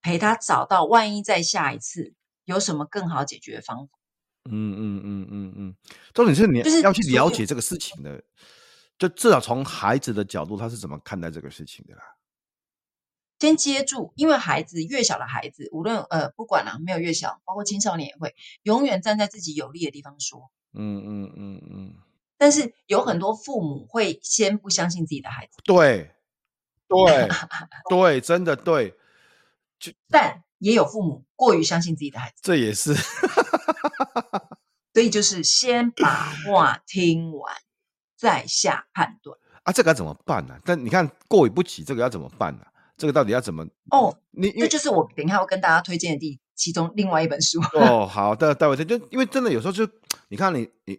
[0.00, 2.14] 陪他找到，万一再下一次。
[2.44, 3.98] 有什么更好解决的方法？
[4.50, 5.74] 嗯嗯嗯嗯嗯，
[6.12, 8.22] 重点是你要去了解这个事情的，
[8.98, 12.02] 就至少从孩子的角度，他是怎么看待这个事情的啦？
[13.40, 20.50] 先接住，因为孩子越小的孩子，无论呃不管啦，没有越小，包括青少年也会永远站在自己有利的地方说。
[20.74, 21.94] 嗯嗯嗯嗯。
[22.36, 25.52] 但是有很多父母会先不相信自己的孩子。
[25.64, 26.10] 对
[26.86, 27.28] 对
[27.88, 28.94] 对，真的对。
[29.78, 30.43] 就但。
[30.58, 32.94] 也有父母过于相信自己的孩子，这也是，
[34.92, 37.54] 所以就是先把话听完，
[38.16, 40.60] 再下判断啊，这个要怎么办呢、啊？
[40.64, 42.70] 但你看过于不及，这个要怎么办呢、啊？
[42.96, 43.66] 这个到底要怎么？
[43.90, 47.60] 哦，你这就是我等一下要跟大家推荐的第其中另外一本书。
[47.72, 49.88] 哦，好的，待会再就因为真的有时候就
[50.28, 50.96] 你看你你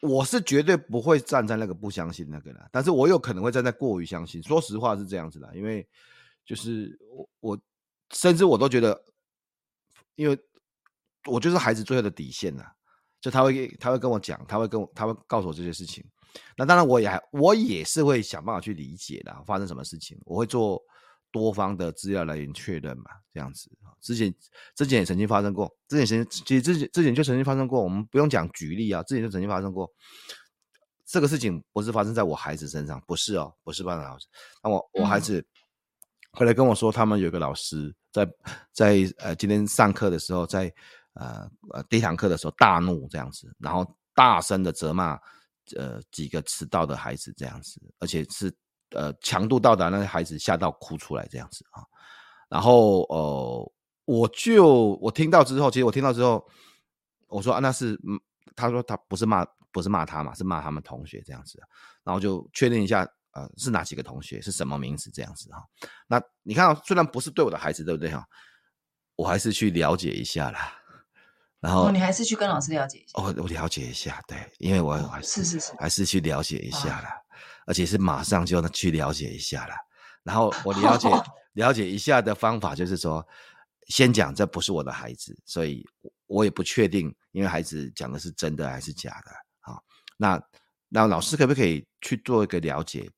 [0.00, 4.42] 我是绝对不会站在那个不相信那个的，但是我有可能会站在过于相信。
[4.42, 5.86] 说实话是这样子的，因为
[6.44, 7.58] 就是我我
[8.12, 9.04] 甚至我都觉得，
[10.14, 10.38] 因为
[11.26, 12.64] 我就是孩子最后的底线呐，
[13.20, 16.04] 就他会他会跟我讲，他会跟我他会告诉我这些事情。
[16.56, 20.80] 那当然我也还我也是会想办法去理解的，发生什么事情，我会做
[21.32, 23.70] 多方的资料来源确认嘛，这样子。
[24.00, 24.34] 之前
[24.74, 29.92] 之前也曾经发生过，之前曾其实之前之前就曾经发生过，我们不用讲举例啊，之前就曾经发生过。
[31.04, 34.28] 这个事情不是发生在我孩子身上，不是哦，不是班长老师。
[34.62, 35.44] 那我我孩子
[36.32, 38.28] 回来跟我说，他们有个老师在
[38.72, 40.72] 在呃今天上课的时候，在
[41.14, 45.18] 呃呃第一堂课的时候大怒这样子，然后大声的责骂
[45.76, 48.52] 呃几个迟到的孩子这样子，而且是
[48.90, 51.82] 呃强度到达那个孩子吓到哭出来这样子啊。
[52.48, 53.72] 然后呃
[54.04, 56.46] 我就我听到之后，其实我听到之后，
[57.28, 57.98] 我说啊那是，
[58.54, 59.46] 他说他不是骂。
[59.72, 61.56] 不是骂他嘛，是骂他们同学这样子，
[62.02, 65.62] 然后就确认一下，呃，是哪几个同学，是什么名字这样子哈。
[66.06, 68.24] 那你看，虽然不是对我的孩子，对不对哈？
[69.16, 70.76] 我还是去了解一下啦。
[71.60, 73.22] 然后、哦、你还是去跟老师了解一下。
[73.22, 77.12] 哦，我了解一下，对，因为我还是、哦、是是是，还是去了解一下啦，
[77.66, 79.76] 而且是马上就去了解一下啦。
[80.22, 83.26] 然后 我了解、 哦、了解一下的方法就是说，
[83.88, 85.86] 先讲这不是我的孩子，所以
[86.26, 89.30] 我也不确定，因为孩子讲的是真的还是假的
[89.70, 89.78] 啊。
[90.16, 90.42] 那
[90.88, 93.10] 那老师可不可以去做一个了解？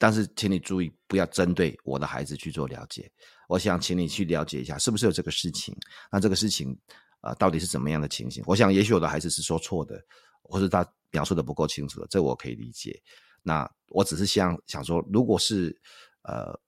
[0.00, 3.12] 但是请你注意，不要针对我的孩子去做了解。
[3.48, 5.76] 我想请你去了解一下，是不是有这个事情？
[6.10, 6.72] 那这个事情
[7.20, 8.42] 啊、呃，到底是怎么样的情形？
[8.46, 10.02] 我想，也许我的孩子是说错的，
[10.42, 12.98] 或是他描述的不够清楚的，这我可以理解。
[13.42, 15.78] 那我只是想想说，如果是
[16.22, 16.58] 呃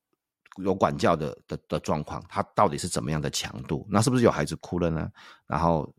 [0.62, 3.87] 有管教的的的状况，他到底是怎么样的强度？
[3.90, 5.11] 那是不是有孩子哭了呢？
[5.47, 5.90] 然后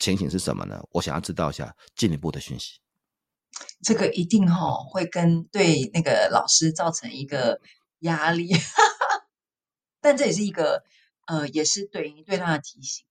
[0.00, 0.82] 情形是什么呢？
[0.90, 2.80] 我想要知道一下进一步的讯息。
[3.82, 7.60] 这个一定哈、哦、会跟对那个老师造成一个
[8.00, 8.50] 压力，
[10.00, 10.82] 但这也是一个
[11.26, 13.06] 呃，也是对对他的提醒。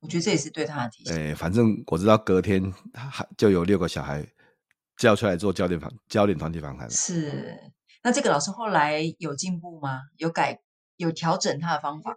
[0.00, 1.14] 我觉得这也是对他的提醒。
[1.14, 4.26] 哎，反正我知道隔天还就有六个小孩
[4.96, 6.88] 叫出来做焦点访焦点团体访谈。
[6.90, 7.72] 是，
[8.02, 10.02] 那这个老师后来有进步吗？
[10.16, 10.60] 有改
[10.96, 12.16] 有调整他的方法？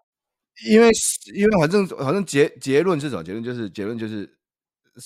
[0.69, 0.89] 因为
[1.33, 3.23] 因为反正反正结结论是什么？
[3.23, 4.37] 结论就是结论就是。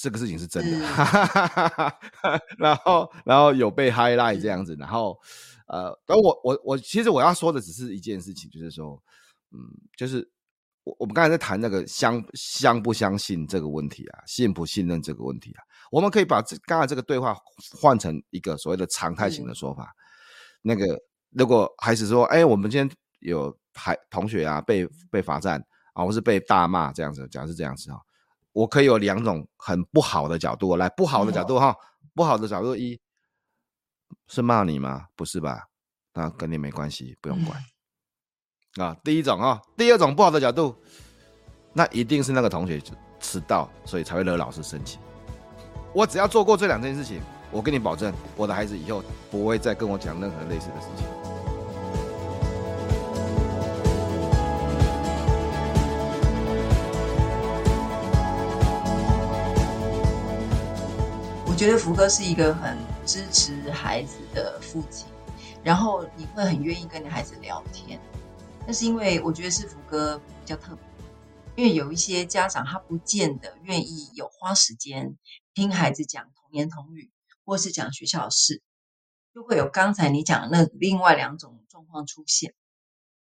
[0.02, 0.80] 这个事情是真的，
[2.58, 5.18] 然后然后有被 highlight 这样子，然后
[5.68, 9.00] 呃，而我我我其实我要说的只是一件事情，就是说，
[9.52, 9.58] 嗯，
[9.96, 10.28] 就是
[10.84, 17.36] 我我们刚才在谈那个相相不相信这个问题啊，信不信任这个问题啊，我们可以把这刚才这个对话
[17.80, 19.94] 换成一个所谓的常态型的说法。
[20.64, 27.98] 那个如果孩子说，哎，我们今天有孩同学啊被被罚站啊，或是被大骂这样子，假如是这样子啊。
[28.56, 31.76] 我可以有两种很不好的角度来，不好的角度哈，
[32.14, 32.98] 不好的角度一
[34.28, 35.08] 是骂你吗？
[35.14, 35.66] 不是吧？
[36.14, 37.62] 那跟你没关系，不用管
[38.78, 38.96] 啊。
[39.04, 40.74] 第一种啊，第二种不好的角度，
[41.74, 42.82] 那一定是那个同学
[43.20, 45.00] 迟到，所以才会惹老师生气。
[45.94, 51.25] 我只要做过这两件事情，我跟你保证，我的孩子以后不会再跟我讲任何类似的事情。
[61.56, 65.08] 我觉得福哥是一个很支持孩子的父亲，
[65.64, 67.98] 然后你会很愿意跟你孩子聊天，
[68.68, 70.84] 那是因为我觉得是福哥比较特别，
[71.56, 75.18] 因为有一些家长他不见得愿意有花时间
[75.54, 77.10] 听孩子讲童言童语，
[77.46, 78.62] 或是讲学校的事，
[79.34, 82.54] 就会有刚才你讲的那另外两种状况出现，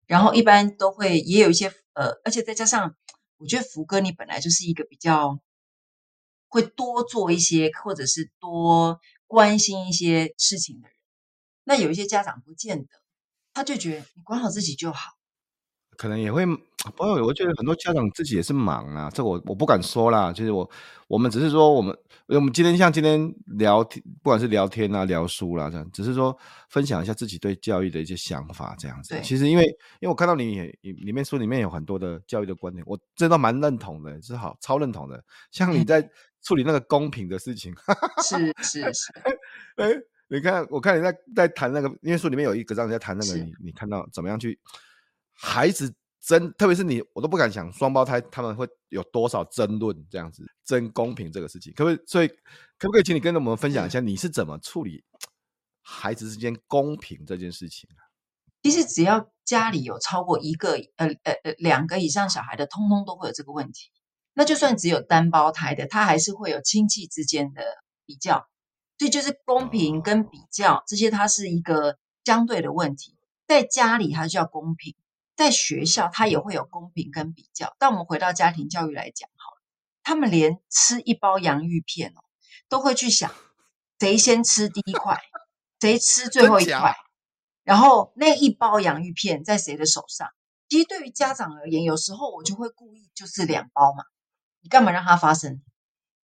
[0.06, 2.94] 然后一般都会也有一些呃，而且再加上
[3.38, 5.40] 我觉得福哥你本来就是一个比较。
[6.52, 10.96] 会多做一些，或者是多关心一些事情的人。
[11.64, 12.88] 那有一些家长不见得，
[13.54, 15.12] 他就觉得你管好自己就好。
[15.96, 20.32] 可能也会，不过我觉得很多家长自己也是忙啊，这我我不敢说啦。
[20.32, 20.68] 就是我
[21.06, 21.96] 我们只是说，我们
[22.26, 26.36] 我们今天像今天聊天，不管是聊天啊、聊书啦，这样，只是说
[26.68, 29.18] 分享一下自己对教育的一些想法，这样子。
[29.22, 29.64] 其实因为
[30.00, 35.22] 因为我看到你里面书里面有很多的教育的观点，我真的蛮认同的，是好超认同的。
[35.50, 36.08] 像你在
[36.42, 37.72] 处理那个公平的事情，
[38.24, 39.12] 是是是。
[39.76, 39.88] 哎，
[40.26, 44.58] 你看，我看你在在谈那个，因为书里面有一个章在谈那个，你你看到怎么样去。
[45.44, 52.04] 孩子争，特别是你，我都不敢想双胞胎他们会有多少争论这样子争公平这个事情，可不可以？
[52.06, 52.28] 所以
[52.78, 55.02] 可不可以请你跟我们分享一下，你是怎么处理
[55.82, 58.06] 孩子之间公平这件事情啊？
[58.62, 63.90] 其实只要家里有超过一个呃呃呃两个以上小孩的，通通都会有这个问题。
[64.34, 67.62] 那就算只有单胞胎的，他还是会有亲戚之间的
[68.06, 68.46] 比较，
[68.96, 73.16] 所以就是公平跟比较这些，它是一个相对的问题。
[73.48, 74.94] 在家里它就叫公平，
[75.36, 77.74] 在学校他也会有公平跟比较。
[77.78, 79.62] 但我们回到家庭教育来讲，好了，
[80.02, 82.20] 他们连吃一包洋芋片哦，
[82.68, 83.34] 都会去想
[83.98, 85.20] 谁先吃第一块，
[85.80, 86.94] 谁吃最后一块，
[87.62, 90.28] 然后那一包洋芋片在谁的手上。
[90.68, 94.04] 其实对于家长而言，有时候我就会故意就是两包嘛，
[94.60, 95.62] 你干嘛让它发生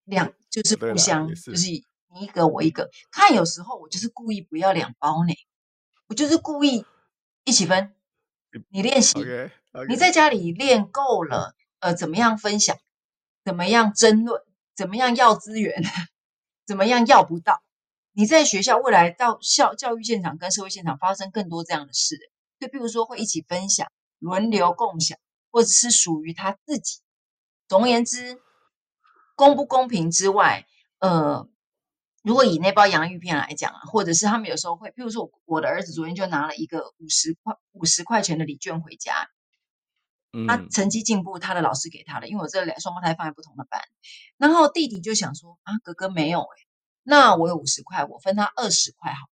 [0.04, 1.66] 两就是互相就是
[2.12, 2.90] 你一个我一个？
[3.12, 5.32] 看有时候我就是故意不要两包呢，
[6.08, 6.84] 我就是故意
[7.44, 7.94] 一起分。
[8.68, 9.86] 你练习，okay, okay.
[9.88, 12.76] 你在家里练够了，呃，怎么样分享？
[13.44, 14.42] 怎么样争论？
[14.76, 15.82] 怎么样要资源？
[16.66, 17.62] 怎么样要不到？
[18.12, 22.18] 你在学校未来到校教育现场跟社会现场发生更多这样的事，
[22.58, 23.86] 就比如说会一起分享。
[24.18, 25.18] 轮流共享，
[25.50, 27.00] 或者是属于他自己。
[27.68, 28.38] 总而言之，
[29.34, 30.66] 公不公平之外，
[30.98, 31.48] 呃，
[32.22, 39.28] 如果以那包洋芋片来讲啊，或者是他们有时候会，譬如说，我我的儿子昨天就拿了一个五十块五十块钱的礼券回家，
[40.32, 43.80] 嗯，他成绩进步，他的老师给他的，因为我这两双胞胎放在不同的班，
[44.36, 46.66] 然后弟弟就想说啊，哥哥没有诶，
[47.02, 49.28] 那我有五十块，我分他二十块好，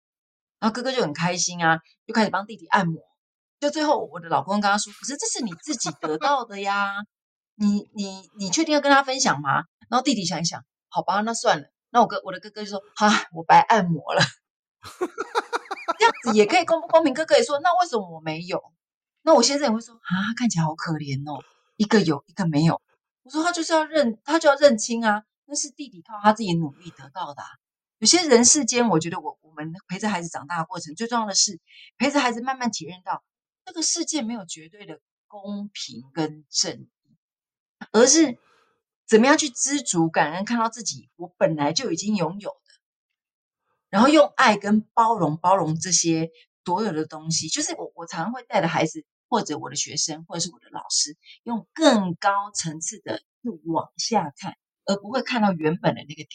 [0.61, 3.03] 然后哥哥就很开心啊，就开始帮弟弟按摩。
[3.61, 6.97] 就最后，我的老公跟他说：“可是这是你自己得到的呀，
[7.55, 11.71] 你你你确定要跟他分享吗？”然后弟弟想一想，好吧，那算了。
[11.95, 14.21] 那我哥我的哥哥就说：“哈，我白按摩了。
[15.97, 17.15] ”这样子也可以公不公平？
[17.15, 18.61] 哥哥也说：“那为什么我没有？”
[19.23, 21.41] 那我先生也会说：“啊，看起来好可怜哦，
[21.77, 22.83] 一个有，一个没有。”
[23.23, 27.45] 我说：“他就是要认，他就要认清啊，那是弟弟靠他自己努力得到的。
[27.99, 31.61] 有些人世间，我觉得我我们陪着孩子长大的过程，最重要的是
[31.97, 33.23] 陪着孩子慢慢体验到。”
[33.65, 37.17] 这个世界没有绝对的公平跟正义，
[37.93, 38.37] 而是
[39.07, 42.73] 怎么样去知足感恩，看到自己我本来就已经拥有的，
[43.91, 46.31] 然后用爱跟包容包容这些
[46.65, 47.49] 所有的东西。
[47.49, 54.55] 就是我我常常会带着孩子，或者我的学生，或者是我的老师，用更高层次的去往下看，
[54.87, 56.29] 而不会看到原本的那个点。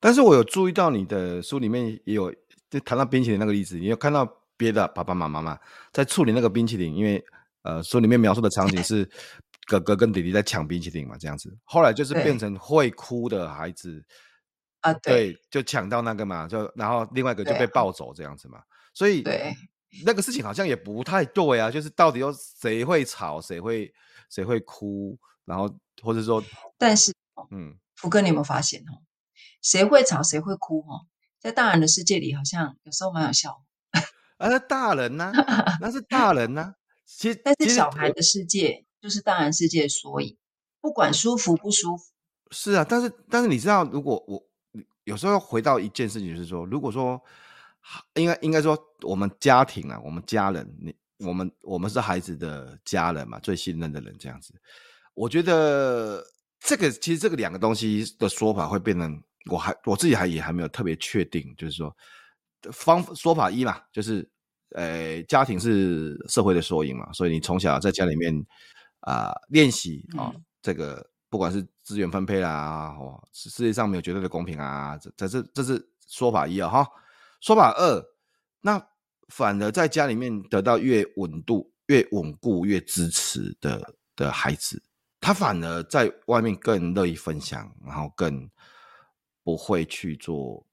[0.00, 2.34] 但是我有注意到你的书里面也有
[2.70, 4.38] 就谈到冰淇淋那个例子，你有看到。
[4.54, 5.58] 别的爸爸妈妈嘛，
[5.92, 7.24] 在处理那个冰淇淋，因为
[7.62, 9.04] 呃书里面描述的场景是
[9.66, 11.56] 哥哥跟弟弟在抢冰淇淋嘛，这样子。
[11.64, 14.04] 后来就是变成会哭的孩子
[14.80, 18.60] 啊，对，就抢到那个嘛，就然后另外一个就被抱走这样子嘛。
[18.92, 19.54] 所以对
[20.04, 23.92] 那个事情好像也不太对啊，就是到底有谁会吵，谁会
[24.30, 26.42] 谁会哭，然后或者说，
[26.78, 27.12] 但是
[27.50, 29.02] 嗯，福哥，你有没有发现哦？
[29.62, 30.80] 谁会吵，谁会哭？
[30.80, 31.06] 哦，
[31.38, 33.62] 在大人的世界里，好像有时候蛮有效。
[34.38, 35.76] 啊，那大人呢、啊？
[35.80, 36.74] 那是大人呢、啊。
[37.06, 40.36] 其实， 但是小孩的世界就是大人世界的缩影，
[40.80, 42.04] 不管舒服不舒服。
[42.52, 44.40] 是啊，但是但是你知道，如果我
[45.04, 47.20] 有时候回到一件事情，就是说，如果说
[48.14, 50.94] 应该应该说，我们家庭啊，我们家人，你
[51.26, 54.54] 我们我们是孩子的家人嘛，最信任的人，这样子。
[55.14, 56.24] 我觉得
[56.60, 61.94] 这个其实这个两个东西的说法会变成，我还我自己还也还没有特别确定，就是说。
[62.70, 64.30] 方说法一嘛，就是，
[64.76, 68.32] 呃，家庭是社会的缩影嘛，所以你从小在家里面
[69.02, 76.88] 啊练习啊，这个不管是资源分配啦，哦，世界上没有绝对的公平啊，这这是这是说法一啊哈。
[77.40, 78.04] 说法二，
[78.60, 78.84] 那
[79.28, 84.82] 反而在家里面得到越稳度、越稳固、越支持的的孩子，
[85.20, 88.50] 他反而在外面更乐意分享，然后更
[89.44, 90.66] 不会去做。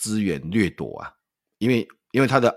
[0.00, 1.12] 资源掠夺啊，
[1.58, 2.56] 因为因为他的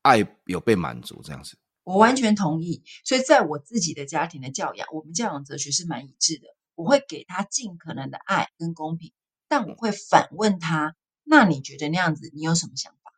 [0.00, 1.54] 爱有被满足这样子，
[1.84, 2.82] 我完全同意。
[3.04, 6.46] 所以在我自己的家庭的教养，我们教养哲学是蛮一致的。
[6.74, 9.12] 我会给他尽可能的爱跟公平，
[9.48, 13.12] 但我会反问他：那你觉得那样子，你有什么想法？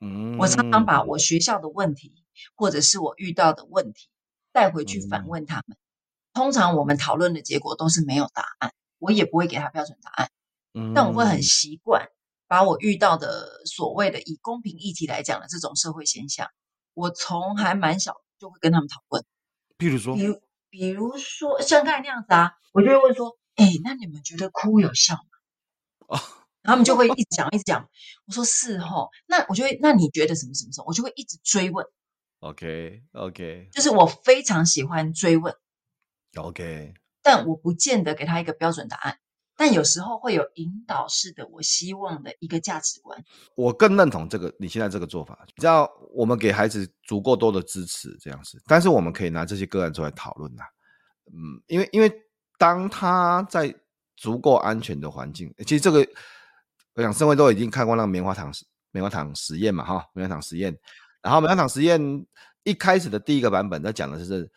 [0.00, 4.08] 嗯，我常常把我学校的问题，或者是我遇到的问题
[4.52, 5.76] 带回去反问他们。
[6.32, 10.30] 通常我们讨论的结果都是没有答案，我也不会给他标准答案，
[10.94, 12.08] 但我会很习惯。
[12.46, 16.50] 把我遇到的所谓的以公平议题来讲的这种社会现象，
[16.94, 19.24] 我从还蛮小就会跟他们讨论。
[19.76, 20.40] 比如说，比如
[20.70, 25.20] 比如说像刚才那样子啊，我就会问说：“哎，那你们觉得哭有效吗？”
[26.08, 26.18] 哦，
[26.62, 27.88] 他们就会一直讲一直讲。
[28.26, 30.84] 我说：“是齁。”那我就会，那你觉得什么什么什么？
[30.88, 31.84] 我就会一直追问。
[32.40, 35.54] OK OK，就是我非常喜欢追问。
[36.36, 39.18] OK，但我不见得给他一个标准答案。
[39.56, 43.24] 但有时候会有引导式的，我希望的一个价值观。
[43.54, 48.60] 我更认同这个你现在这个做法，你知道，我们给孩子足够多的支持，这样子。
[48.66, 50.62] 但是我们可以拿这些个案出来讨论呐。
[51.26, 52.12] 嗯，因为因为
[52.58, 53.74] 当他在
[54.16, 56.06] 足够安全的环境，其实这个
[56.94, 58.52] 我想社会都已经看过那个棉花糖
[58.90, 60.76] 棉花糖实验嘛，哈，棉花糖实验。
[61.22, 62.00] 然后棉花糖实验
[62.64, 64.50] 一开始的第一个版本，它讲的是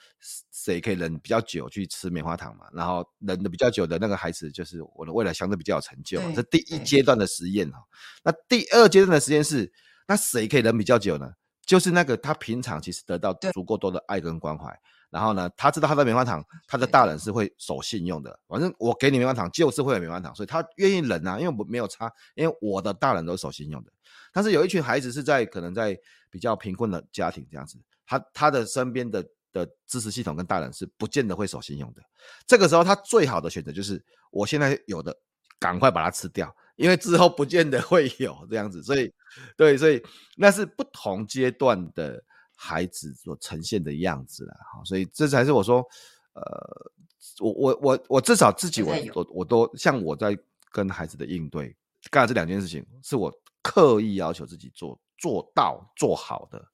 [0.51, 2.65] 谁可以忍比较久去吃棉花糖嘛。
[2.73, 6.19] 然后忍的比较久的那个孩子，就是我的未来相对比较有成就。
[6.31, 7.77] 这第一阶段的实验哈。
[8.23, 9.71] 那第二阶段的实验是，
[10.07, 11.29] 那谁可以忍比较久呢？
[11.65, 14.73] 就是那个他平常其实得到足够多的爱跟关怀。
[15.09, 18.39] 然后呢，他知道他的棉花糖，他的大人是会守信用的。
[18.47, 23.91] 反正我给你棉花糖，就是会有棉花糖，所以他愿意忍啊，因为我没有差，因为我的大人都是守信用的。
[24.33, 25.97] 但是有一群孩子是在可能在
[26.29, 32.01] 比较贫困的家庭这样子，他他的身边的的支持系统跟大人是不见得会守信用的。
[32.45, 35.15] 这个时候，他最好的选择就是我现在有的，
[35.59, 38.83] 赶快把它吃掉，因为之后不见得会有这样子。
[38.83, 39.13] 所以，
[39.55, 40.01] 对，所以
[40.35, 42.23] 那是不同阶段的。
[42.59, 45.87] 孩子所呈现的样子了，哈，所以这才是我说，
[46.33, 46.91] 呃，
[47.39, 50.35] 我我我我至少自己我我我都像我在
[50.71, 51.75] 跟孩子的应对，
[52.09, 53.31] 干了这两件事情是我
[53.67, 56.65] 刻意要求自己做做到做好的，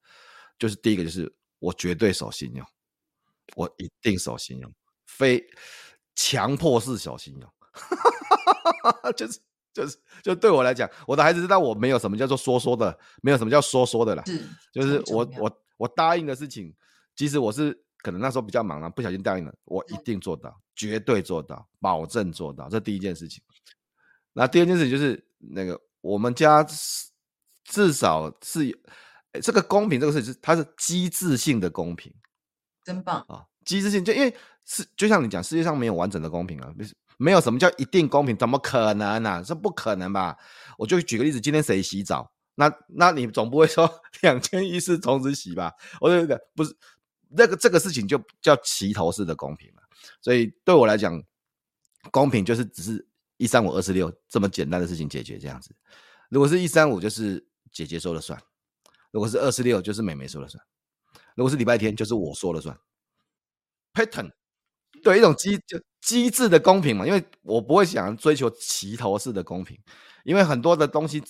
[0.59, 2.63] 就是第一个就是我绝对守信用，
[3.55, 4.71] 我一定守信用，
[5.07, 5.43] 非
[6.13, 7.53] 强迫式守信用，
[9.17, 9.39] 就是
[9.73, 15.59] 就是就对我来讲，我的孩子知道我没有什么叫做说说的，没有什么叫说说的啦，是就是我我。
[15.77, 16.73] 我答应的事情，
[17.15, 22.69] 即使我是可能那时候比较忙了，不小心答应了，我一定做到，绝对做到，保证做到。
[22.69, 23.43] 这第一件事情。
[24.31, 26.61] 那第二件事情就是那个我们家
[27.63, 28.77] 至少是
[29.41, 32.13] 这个公平，这个事情是它是机制性的公平，
[32.83, 33.45] 真棒啊！
[33.63, 34.35] 机制性就因为
[34.65, 36.69] 是就像你讲，世界上没有完整的公平啊，
[37.17, 39.41] 没有什么叫一定公平，怎么可能呢、啊？
[39.41, 40.37] 这不可能吧？
[40.77, 42.29] 我就举个例子，今天谁洗澡？
[42.55, 43.89] 那那你总不会说
[44.21, 45.71] 两千一是同时洗吧？
[46.01, 46.75] 我觉得不是
[47.29, 49.81] 那个这个事情就叫齐头式的公平了。
[50.21, 51.23] 所以对我来讲，
[52.11, 53.07] 公平就是只是
[53.37, 55.75] 一三五二四六这么简单的事情解决这样子。
[56.29, 58.37] 如果是一三五，就是姐姐说了算；
[59.11, 60.61] 如果是二十六，就是妹妹说了算；
[61.35, 62.77] 如果是礼拜天，就是我说了算。
[63.93, 64.31] Pattern
[65.03, 69.79] 对一种机就机制的公平嘛，因为我不会想追求齐头式的公平，
[70.23, 71.23] 因为很多的东西。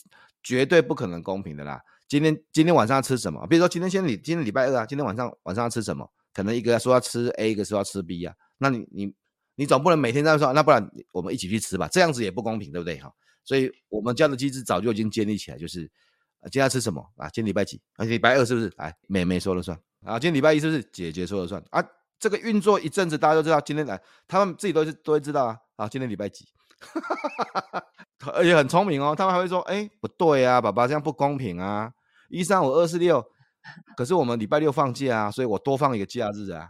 [0.45, 1.81] 绝对不可能公平的啦！
[2.05, 3.47] 今天今天晚上要吃什么？
[3.47, 6.05] 比如说今天先礼今天礼拜二啊，今天晚上晚上要吃什么？
[6.33, 8.35] 可能一个说要吃 A，一个说要吃 B 啊。
[8.57, 9.13] 那你你
[9.55, 11.87] 你总不能每天这样说，那不然我们一起去吃吧？
[11.87, 12.97] 这样子也不公平，对不对？
[12.99, 13.11] 哈，
[13.43, 15.81] 所以我们这样的机制早就已经建立起来，就是
[16.43, 17.29] 今天要吃什么啊？
[17.29, 17.81] 今天礼拜几？
[17.95, 18.71] 啊，礼拜二是不是？
[18.77, 20.19] 哎，妹妹说了算啊。
[20.19, 20.83] 今天礼拜一是不是？
[20.91, 21.83] 姐姐说了算啊。
[22.19, 25.57] 这个运作一阵子，大家都知道，今天来他们自己都是都会知道啊。
[25.75, 26.45] 啊，今天礼拜几？
[28.33, 31.91] 而且很聪明哦，他们还会说：“哎，不对啊，爸爸这样不公平啊！
[32.29, 33.21] 一三五二四六，
[33.97, 36.69] 可是我们礼拜六放假啊，所以我多放一个假日啊，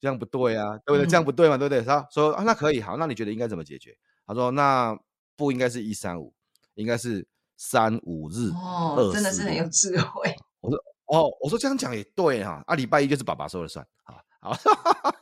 [0.00, 1.06] 这样不对啊，对不对？
[1.06, 4.98] 这样不对嘛，对不对？”他说：“啊，那可以，好，那你觉得应该怎么解决？”他说：“那
[5.36, 6.34] 不应该是一三五，
[6.74, 7.26] 应该是
[7.56, 10.34] 三五日。”哦，真的是很有智慧。
[10.60, 14.56] 我说：“哦，我说这样讲也对哈，啊，礼拜一就是爸爸说了算，好，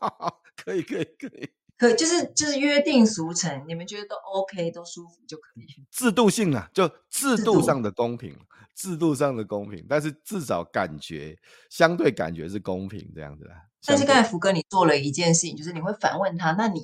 [0.01, 5.85] 好， 可以，可以，可以。”可就是就是约定俗成，你们觉得都 OK 都舒服就可以。
[5.91, 8.39] 制度性啊，就制度上的公平，
[8.77, 11.37] 制度，上的公平，但是至少感觉
[11.69, 13.57] 相对感觉是公平这样子啦。
[13.85, 16.81] 但是刚才福哥你做了一件事情，就是你会反问他，那你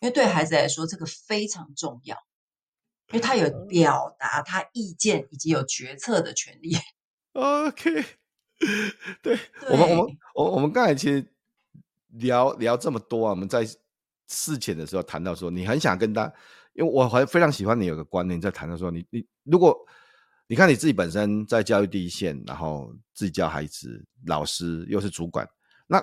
[0.00, 2.16] 因为对孩子来说这个非常重要，
[3.10, 6.76] 因为他有表达他意见以及有决策的权利。
[7.32, 8.04] OK，
[9.20, 9.38] 对，对
[9.70, 11.33] 我们我们我我们刚才其实。
[12.14, 13.66] 聊聊这么多啊，我们在
[14.28, 16.24] 事前的时候谈到说，你很想跟他，
[16.72, 19.76] 因为我还非常喜欢你有个观念，在谈到说，你你如果
[20.46, 25.48] 你看你自己本身在教育第一线，然后自己教孩子，老师又是主管，
[25.86, 26.02] 那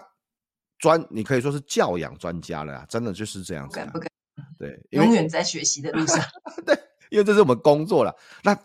[0.78, 4.09] 专你可以说是教养专家了啊，真的就是这样子啊，不敢不敢，
[4.59, 6.20] 对，永远在学习的路上，
[6.66, 6.78] 对，
[7.09, 8.16] 因为这是我们工作了。
[8.43, 8.57] 那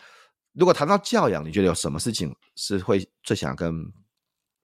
[0.52, 3.92] 如果谈到教养，你觉得有什么事情是会最想跟？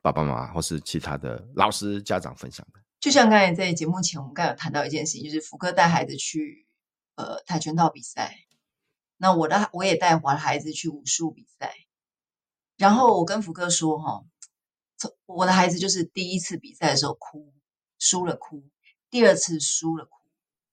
[0.03, 6.67] 爸爸妈妈或是其他的老师、家长分享的，就像刚才在节目前，我们刚才有谈到一件事情，就是福哥带孩子去
[7.15, 8.35] 呃跆拳道比赛，
[9.17, 11.73] 那我的我也带我的孩子去武术比赛，
[12.77, 14.25] 然后我跟福哥说哈，
[15.25, 17.55] 我的孩子就是第一次比赛的时候哭，
[18.01, 18.65] 输了哭，
[19.09, 20.19] 第二次输了哭，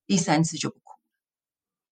[0.08, 0.98] 第三次就不哭，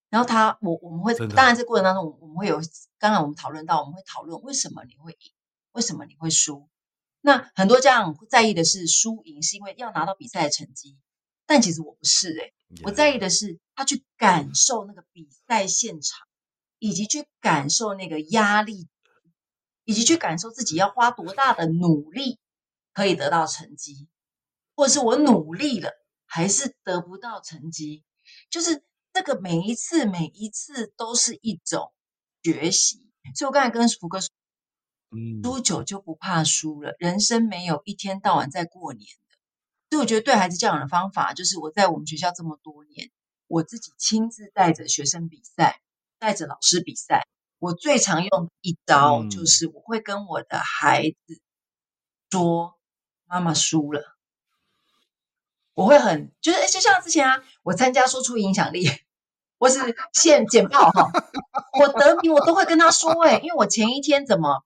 [0.09, 2.59] 然后他我我们会当然这过程当中我们会有，
[2.97, 5.31] 刚才我们讨论到我们会讨论为什么你会赢，
[5.73, 6.67] 为什么你会输。
[7.27, 10.97] 那很多家长在意的是输赢，是因为要拿到比赛的成绩。
[11.45, 12.53] 但其实我不是诶、欸、
[12.83, 16.25] 我在意的是他去感受那个比赛现场，
[16.79, 18.87] 以及去感受那个压力，
[19.83, 22.39] 以及去感受自己要花多大的努力
[22.93, 24.07] 可以得到成绩，
[24.73, 25.91] 或者是我努力了
[26.25, 28.05] 还是得不到成绩。
[28.49, 31.91] 就是这个每一次每一次都是一种
[32.41, 33.11] 学习。
[33.35, 34.29] 所以我刚才跟福哥说，
[35.11, 36.95] 嗯，输久就不怕输了。
[36.99, 39.37] 人生没有一天到晚在过年的。
[39.89, 43.09] 所以我觉得对孩子教养的方法，就是我在我们学校这么多年，
[43.47, 45.79] 我自己亲自带着学生比赛，
[46.19, 47.25] 带着老师比赛。
[47.59, 51.41] 我最常用的一招就是，我会跟我的孩子
[52.29, 52.75] 说
[53.25, 54.03] ：“妈妈输了。”
[55.73, 58.87] 我会很就是，就像之前啊，我参加说出影响力，
[59.57, 59.79] 我是
[60.13, 61.09] 现简报哈，
[61.79, 64.63] 我得名我都会跟他说哎，因为我前一天怎么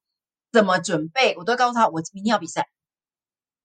[0.52, 2.68] 怎么准备，我都告诉他我明天要比赛，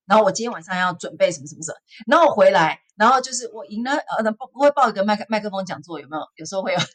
[0.05, 6.22] 然后我今天晚上要准备什么什么什么，然后我回来，然后就是我赢了呃，不不会报一个麦克麦克风讲座有没有？
[6.37, 6.78] 有时候会有。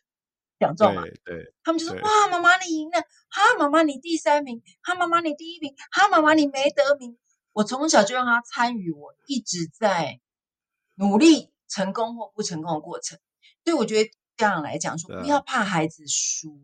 [0.61, 7.17] 奖状嘛，对，他们就说：“哇，妈妈你赢了，哈，妈妈你第三名，哈，妈妈你第一名，哈，妈妈你没得名。”
[7.51, 10.19] 我从小就让他参与，我一直在
[10.93, 13.17] 努力成功或不成功的过程。
[13.65, 16.55] 所以我觉得这样来讲说，不要怕孩子输，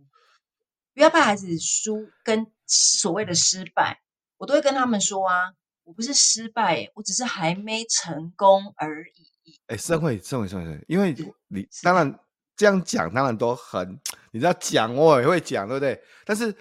[0.98, 4.02] 不要怕孩子输跟所谓的失败，
[4.38, 9.60] 我都会跟他们说啊，我不是失败，我只是还没成功而已。
[9.68, 11.16] 哎，盛会，盛会，盛会，因为
[11.50, 12.20] 你当然。
[12.56, 13.88] 这样讲当然都很，
[14.32, 16.02] 你知道讲我也会讲，对不对？
[16.26, 16.52] 但是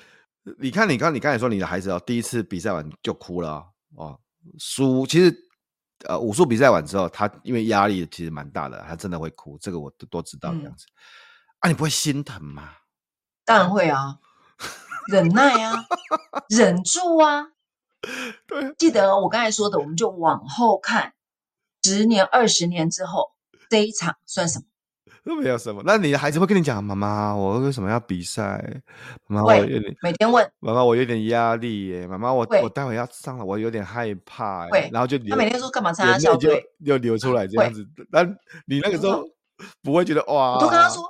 [0.58, 4.20] 你看，你刚你刚才说你的孩子哦，第一次比赛完就哭了哦，哦，
[4.58, 5.34] 输其实
[6.06, 10.84] 呃武术比赛完之后，他因为压力其实蛮大的，他真的会哭，这个我都都知道这样子。
[10.84, 10.92] 嗯、
[11.60, 12.74] 啊，你不会心疼吗？
[13.46, 14.18] 当然会啊，
[15.10, 15.86] 忍耐啊，
[16.48, 17.48] 忍住啊。
[18.46, 21.14] 对，记得我刚才说的，我们就往后看，
[21.82, 23.32] 十年、二十年之后，
[23.68, 24.64] 这一场算什么？
[25.24, 28.62] 都没有什么，那你的孩子会跟你讲，妈妈，我为什么要比赛？
[29.26, 32.06] 妈妈，我有点每天问妈妈，我有点压力耶。
[32.06, 34.68] 妈妈，我我待会要上了，我有点害怕。
[34.68, 37.84] 会，然后就他每天说干嘛参加校队，又流出来这样子。
[38.12, 38.22] 那
[38.66, 39.24] 你那个时候
[39.82, 40.54] 不会觉得哇？
[40.54, 41.02] 我都跟他说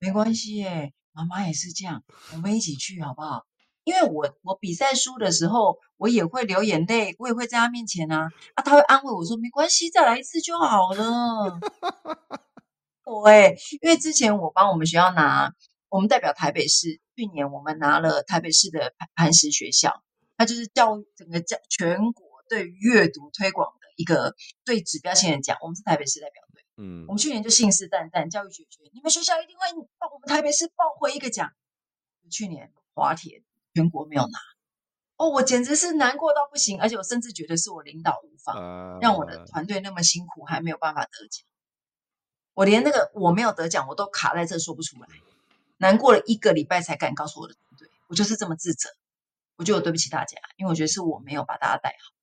[0.00, 2.02] 没关系耶，妈妈也是这样，
[2.32, 3.46] 我们一起去好不好？
[3.84, 11.58] 因为我我比赛输的时候，我也会流眼泪，我也会在他面前啊啊，他会安慰我说没关系，再来一次就好了。
[13.04, 15.52] 对，因为之前我帮我们学校拿，
[15.88, 20.02] 我们代表台北市，去年我们拿了台北市的磐石学校，
[20.36, 25.58] 它就是教育整个教全国对阅读推广的一个最指标性的奖。
[25.60, 26.41] 我们是台北市代表，
[26.76, 29.66] 嗯，我们去年就信誓旦旦，教育学院，你们学校一定会
[29.98, 31.52] 帮我们台北市报回一个奖。
[32.30, 33.42] 去年滑铁
[33.74, 34.38] 全国没有拿，
[35.16, 41.44] 哦，我简直是难过到不行，而且我甚至觉得是我领导无方，呃、让我的团队那么辛苦还没有办法得奖。
[42.54, 45.08] 我连那个我没有得奖，我都卡在这说不出来，
[45.76, 48.88] 难过了一个礼拜才敢告诉我的团队，我就是这么自责。
[49.56, 52.14] 我觉得我对不起大家，因为我觉得是我没有把大家带好。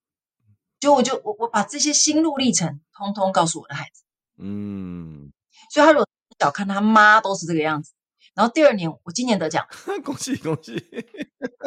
[0.79, 4.03] 就我就我我把这些心路历程通通告诉我的孩子，
[4.39, 5.31] 嗯，
[5.71, 6.07] 所以他如果
[6.39, 7.91] 小看他妈都是这个样子，
[8.33, 9.67] 然后第二年我今年得奖，
[10.03, 10.73] 恭喜恭喜，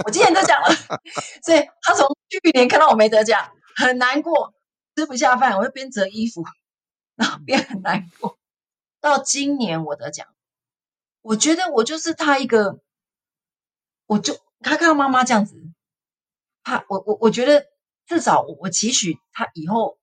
[0.04, 0.68] 我今年得奖了，
[1.44, 4.54] 所以他从去年看到我没得奖，很难过，
[4.96, 6.42] 吃不下饭，我就边折衣服，
[7.16, 8.38] 然后边很难过。
[9.00, 10.28] 到今年我得奖，
[11.20, 12.80] 我觉得我就是他一个，
[14.06, 15.56] 我就他看到妈妈这样子，
[16.62, 17.66] 他我我我觉得
[18.06, 19.98] 至少我期许他以后，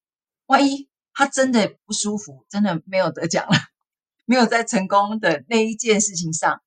[0.48, 0.89] 万一
[1.20, 3.52] 他真的不舒服，真的没有得奖了，
[4.24, 6.62] 没有在成功的那一件事情上，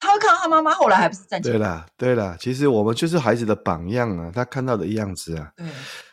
[0.00, 1.56] 他会看到他妈妈后来还不是站起来。
[1.56, 5.52] 对啦，对啦，其实我们就是孩子的榜样啊，他看到的样子啊。
[5.56, 5.68] 对，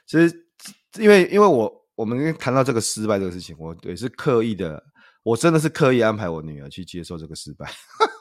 [0.06, 0.48] 其实
[1.00, 4.84] 因为因为我我们谈到这个失败这个事情，我也是刻意的。
[5.24, 7.68] 我真的是刻意安排我女儿去接受这个失败，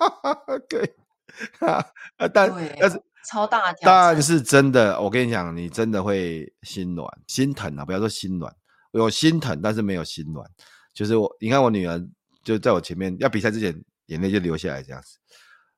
[0.66, 0.94] 对，
[1.58, 1.84] 啊，
[2.32, 2.50] 但
[2.80, 7.84] 但是超大，但是真的，我跟你讲，你真的会心软、心疼啊！
[7.84, 8.54] 不要说心软，
[9.00, 10.48] 有心疼，但是没有心软。
[10.94, 12.00] 就是我，你看我女儿
[12.44, 13.74] 就在我前面，要比赛之前，
[14.06, 15.18] 眼泪就流下来这样子。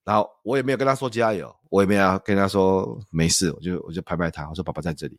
[0.04, 5.18] 然后我也没有跟她说加油，我也没有跟她说没事，我就我就拍拍她，我说爸爸在这里，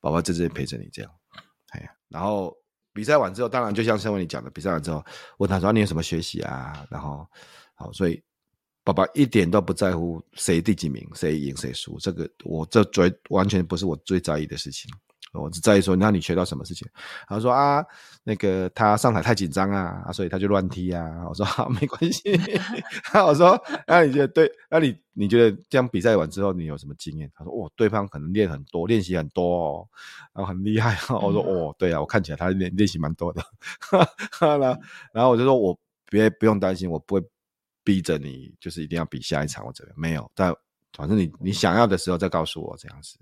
[0.00, 1.10] 爸爸在这里陪着你这样。
[1.70, 2.56] 哎呀，然后。
[2.96, 5.04] 比赛完之后，当然就像盛惠你讲的，比赛完之后
[5.38, 6.86] 问他说你有什么学习啊？
[6.88, 7.26] 然后，
[7.74, 8.22] 好，所以
[8.84, 14.88] 爸爸一点都不在乎谁第几名，谁赢谁输，这个我这最完全不是我最在意的事情。
[15.34, 16.88] 我只在意说，那你学到什么事情？
[17.26, 17.84] 他说啊，
[18.22, 21.24] 那个他上台太紧张啊，所以他就乱踢啊。
[21.28, 22.38] 我说好，没关系。
[23.14, 24.50] 我说，那你觉得对？
[24.70, 27.30] 那你你觉得这样比赛完之后，你有什么经验？
[27.34, 29.88] 他说，哦，对方可能练很多，练习很多哦，
[30.34, 30.96] 然后很厉害。
[31.14, 33.42] 我说，哦，对啊，我看起来他练练习蛮多的。
[35.12, 35.78] 然后我就说，我
[36.08, 37.22] 别不用担心，我不会
[37.82, 40.30] 逼着你，就是一定要比下一场或者没有。
[40.34, 40.54] 但
[40.96, 43.18] 反正你你想要的时候再告诉我这样子。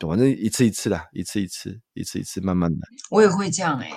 [0.00, 2.86] 反正一次一次的，一次一次，一次一次，慢慢的。
[3.10, 3.90] 我也会这样哎、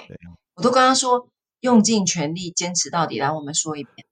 [0.56, 1.28] 我都跟他说，
[1.62, 3.20] 用尽全力坚持到底。
[3.20, 4.06] 来，我们说一遍，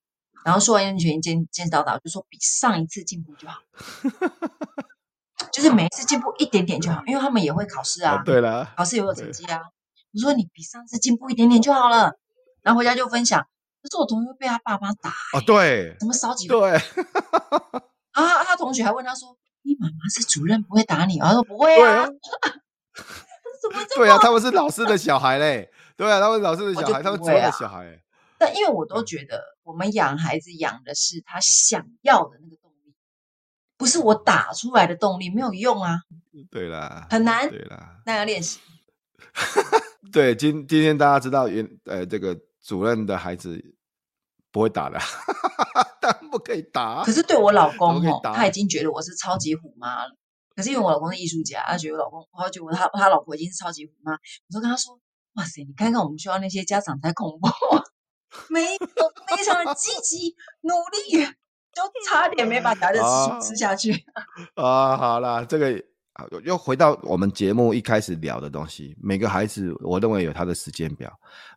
[0.43, 3.59] 然后说完用尽全力坚坚持到底，就说比上一次进步就好，
[5.53, 8.15] 就是每一次进步一点点就好，因为他们也会考试啊。
[8.15, 9.59] 啊对了，考试也有成绩啊。
[10.13, 12.13] 我说你比上次进步一点点就好了，
[12.63, 13.45] 然后回家就分享。
[13.81, 16.59] 可是我同学被他爸妈打啊，对，怎么少几分？
[16.59, 16.71] 对，
[18.11, 22.07] 啊，他同学还问他说：“你妈妈是主任，不会打你？”他说：“不会啊。
[23.95, 25.69] ”对啊，他们是老师的小孩嘞。
[25.95, 28.01] 对啊，他们老师的小孩，他们主任的小孩。
[28.37, 32.93] 但因为我都觉得，我们养孩子养的是他想要的那个动力，
[33.77, 36.01] 不是我打出来的动力，没有用啊。
[36.49, 37.49] 对啦，很难。
[37.49, 38.59] 对啦，那要练习。
[40.11, 42.37] 对，今今天大家知道原呃这个。
[42.61, 43.59] 主任的孩子
[44.51, 44.99] 不会打的，
[46.01, 47.03] 当然不可以打。
[47.03, 50.11] 可是对我老公哦，他已经觉得我是超级虎妈了。
[50.55, 54.11] 可是因为我老公是艺术家，他觉得我老公，他觉得他他老婆已经是超级虎妈。
[54.13, 54.99] 我就跟他说
[55.35, 57.47] ：“哇塞，你看看我们学校那些家长太恐怖，
[58.49, 58.87] 每一个
[59.27, 61.25] 非常的积极努力，
[61.73, 62.99] 就差点没把 孩子
[63.41, 63.93] 吃吃下去。
[64.55, 65.88] 啊”啊，好啦，这个。
[66.43, 71.11] 又回到我们节目一开始聊的东西，每个孩子，我认为有他的时间表，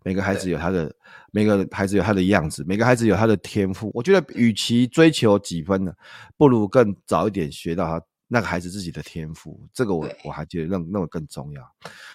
[0.05, 0.95] 每个孩子有他的，
[1.31, 3.91] 每个孩子有他的样子，每个孩子有他的天赋。
[3.95, 5.93] 我觉得，与其追求几分呢，
[6.37, 9.61] 不如更早一点学到他那个孩子自己的天赋。
[9.73, 11.63] 这个我我还觉得那那个更重要。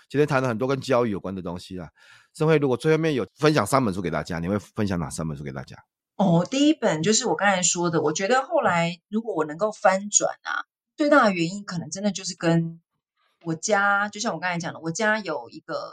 [0.10, 1.90] 今天谈了很多跟教育有关的东西啦。
[2.34, 5.76] 盛惠，如果最后面有分享三本书给大家，你会分享哪三本书给大家？
[6.16, 10.66] 哦，第一本就是我刚才说的，我觉得后来如果我能够翻转啊。
[10.98, 12.82] 最大的原因可能真的就是跟
[13.44, 15.92] 我家，就像我刚才讲的，我家有一个，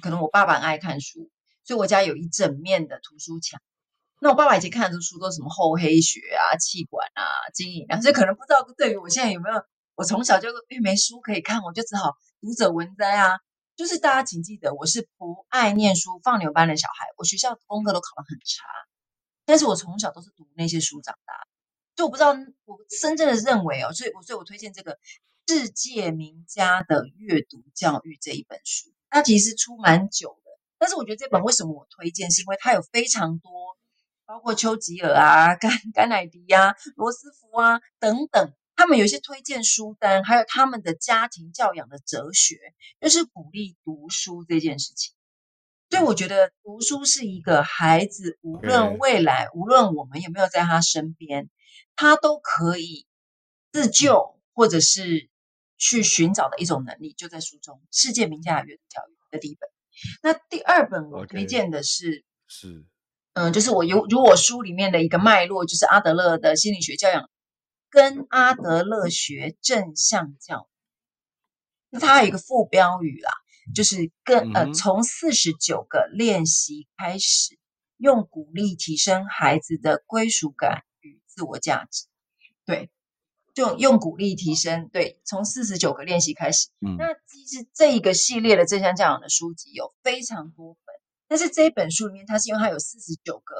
[0.00, 1.28] 可能我爸爸爱看书，
[1.64, 3.60] 所以我家有一整面的图书墙。
[4.20, 7.22] 那我爸爸以前看的书都是什么厚黑学啊、气管啊、
[7.52, 9.60] 经营啊，所以可能不知道对于我现在有没有，
[9.96, 13.32] 我从小就因为没书可以看，我就只好读者文摘啊。
[13.74, 18.64] 就是大家请记得，我是不爱念书、放牛班的小孩，我学校功课都考得很差，
[19.44, 21.34] 但是我从小都是读那些书长大。
[21.96, 22.32] 就我不知道，
[22.66, 24.98] 我深深的认为哦，所以我所以我推荐这个
[25.48, 33.50] 世界名家的阅读教育这一本书，它其实出蛮久的，但是我觉得这本为什么我推荐，是因为它有非常多，
[34.26, 42.58] 包括丘吉尔啊、甘甘乃迪啊、罗斯福啊等等，他们有一些推荐书单，还有他们的家庭教养的哲学，
[43.00, 45.14] 就是鼓励读书这件事情。
[45.88, 51.48] 所以我觉得读书是一个孩子，无论未来，无论我们有没有在他身边。
[51.94, 53.06] 他都可以
[53.72, 55.28] 自救，或者是
[55.78, 57.82] 去寻找的一种能力，就在书中。
[57.90, 59.68] 世界名家的阅读教育的第一本，
[60.22, 62.86] 那第二本我推荐的是，okay, 是，
[63.34, 67.28] 嗯，就是我有如我书里面的一个脉络，就是阿德勒的心理学教养
[67.90, 70.72] 跟阿德勒学正向教育。
[71.90, 73.30] 那它还有一个副标语啦，
[73.74, 77.58] 就是跟呃从四十九个练习开始，
[77.98, 80.84] 用鼓励提升孩子的归属感。
[81.36, 82.06] 自我价值，
[82.64, 82.90] 对，
[83.52, 86.68] 就用鼓励提升，对，从四十九个练习开始。
[86.80, 90.94] 嗯，那其实这一个系列的正向教养的书籍有非常多本，
[91.28, 93.54] 但是这一本书里面，它是因为它有四十九个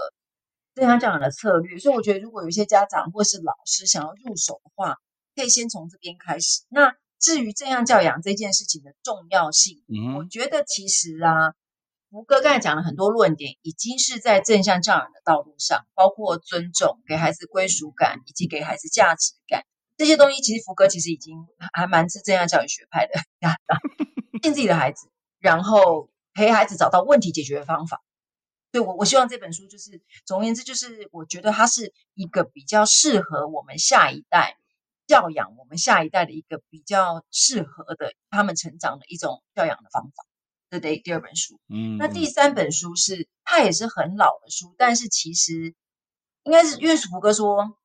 [0.74, 4.96] 正向教养的策略，所以我觉得如果有一些家长或是老师想要入手的话，
[5.34, 6.62] 可以先从这边开始。
[6.70, 11.54] 那至于正向教养这件事情的重要性，嗯，我觉得其实啊。
[12.16, 19.66] 福哥刚才讲了很多论点，已经是在正向教养的道路上，包括尊重、给孩子归属感以及给孩子价值感
[19.98, 20.40] 这些东西。
[20.40, 23.20] 其实福哥其实已经还蛮是正向教育学派的，
[24.42, 25.10] 信自己的孩子，
[25.40, 28.02] 然后陪孩子找到问题解决的方法。
[28.72, 34.56] 对我我希望这本书就是，总而言之，就是我觉得它是一个比较适合我们下一代
[35.06, 40.25] 教养我们下一代的一个比较适合的他们成长的一种教养的方法。
[40.80, 45.74] 这第第二本书，嗯，那第三本书是它也是很老的书，但是其实
[46.44, 47.76] 应该是因为福哥说，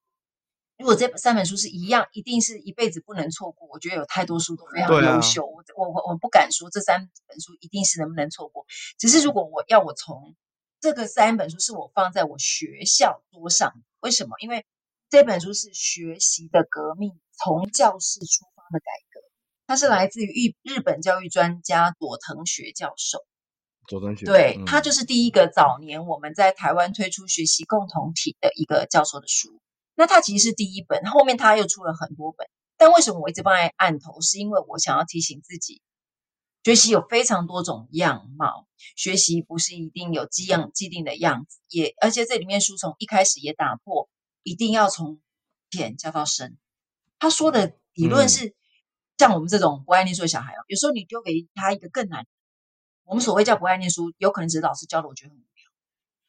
[0.77, 3.67] 如果这三本书是一样，一定是一辈子不能错过。
[3.71, 8.65] 我觉得有太多书都非常优秀，我我我我不敢说这三本书一定是能不能错过，
[8.97, 10.35] 只是如果我要我从
[10.79, 14.35] 这个三本书是我放在我学校桌上，为什么？
[14.39, 14.65] 因为
[15.09, 19.10] 这本书是学习的革命，从教室出发的改革。
[19.71, 23.25] 他是来自于日日本教育专家佐藤学教授。
[23.87, 29.61] 佐藤学对、嗯、他就是第一个早年我们在台湾推出学习共同体的一个教授的书。
[29.95, 32.49] 那他其实是第一本，后面他又出了很多本。
[32.75, 34.19] 但为什么我一直放在案头？
[34.19, 35.81] 是因为我想要提醒自己，
[36.65, 38.67] 学习有非常多种样貌，
[38.97, 41.59] 学习不是一定有既样既定的样子。
[41.69, 44.09] 也而且这里面书从一开始也打破，
[44.43, 45.21] 一定要从
[45.69, 46.57] 浅教到深。
[47.19, 48.53] 他说的理论是。
[49.17, 52.25] 嗯像我们这种不爱念书的小孩哦，有时候你丢给他一个更难。
[53.03, 55.71] 我们所谓叫不爱念书，有可能只是老师教的，我觉得很无聊。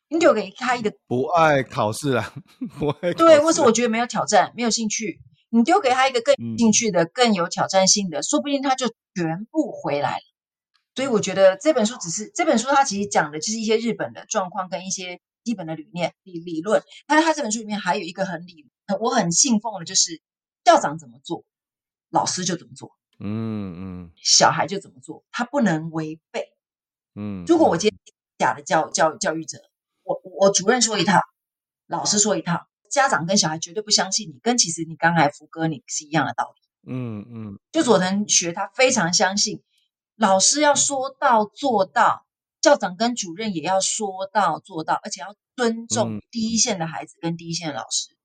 [0.09, 2.35] 你丢给他一个 不爱考试啊，
[2.79, 10.23] 不爱对，或是我觉得没有挑战，没有兴趣，你丢给他一个更有兴趣的、嗯、更有挑战性的，说不定他就全部回来了。
[10.95, 16.83] 所以我觉得这本书只是这本书，它其实讲的就是一些日本的状况跟一些基本的理念理理论。
[17.07, 18.69] 但是它这本书里面还有一个很理，
[19.01, 20.21] 我很信奉的就是
[20.67, 21.45] 校长怎么做，
[22.13, 22.97] 老师就怎么做。
[23.19, 26.53] 嗯嗯，小孩就怎么做，他不能违背。
[27.15, 27.99] 嗯，如果我今天
[28.39, 29.59] 假的教教教育者，
[30.03, 31.21] 我我主任说一套，
[31.87, 36.93] 老师说一套，家长跟小孩绝对不相信你，跟其实你刚才福哥你是一样的道理。
[36.93, 39.63] 嗯嗯，就佐藤学他非常相信。
[40.17, 42.27] 老师要说到做到，
[42.61, 48.13] 校长跟主任也要说到做到，而且要尊重第一线的孩子跟第一线的老师。
[48.13, 48.19] 嗯、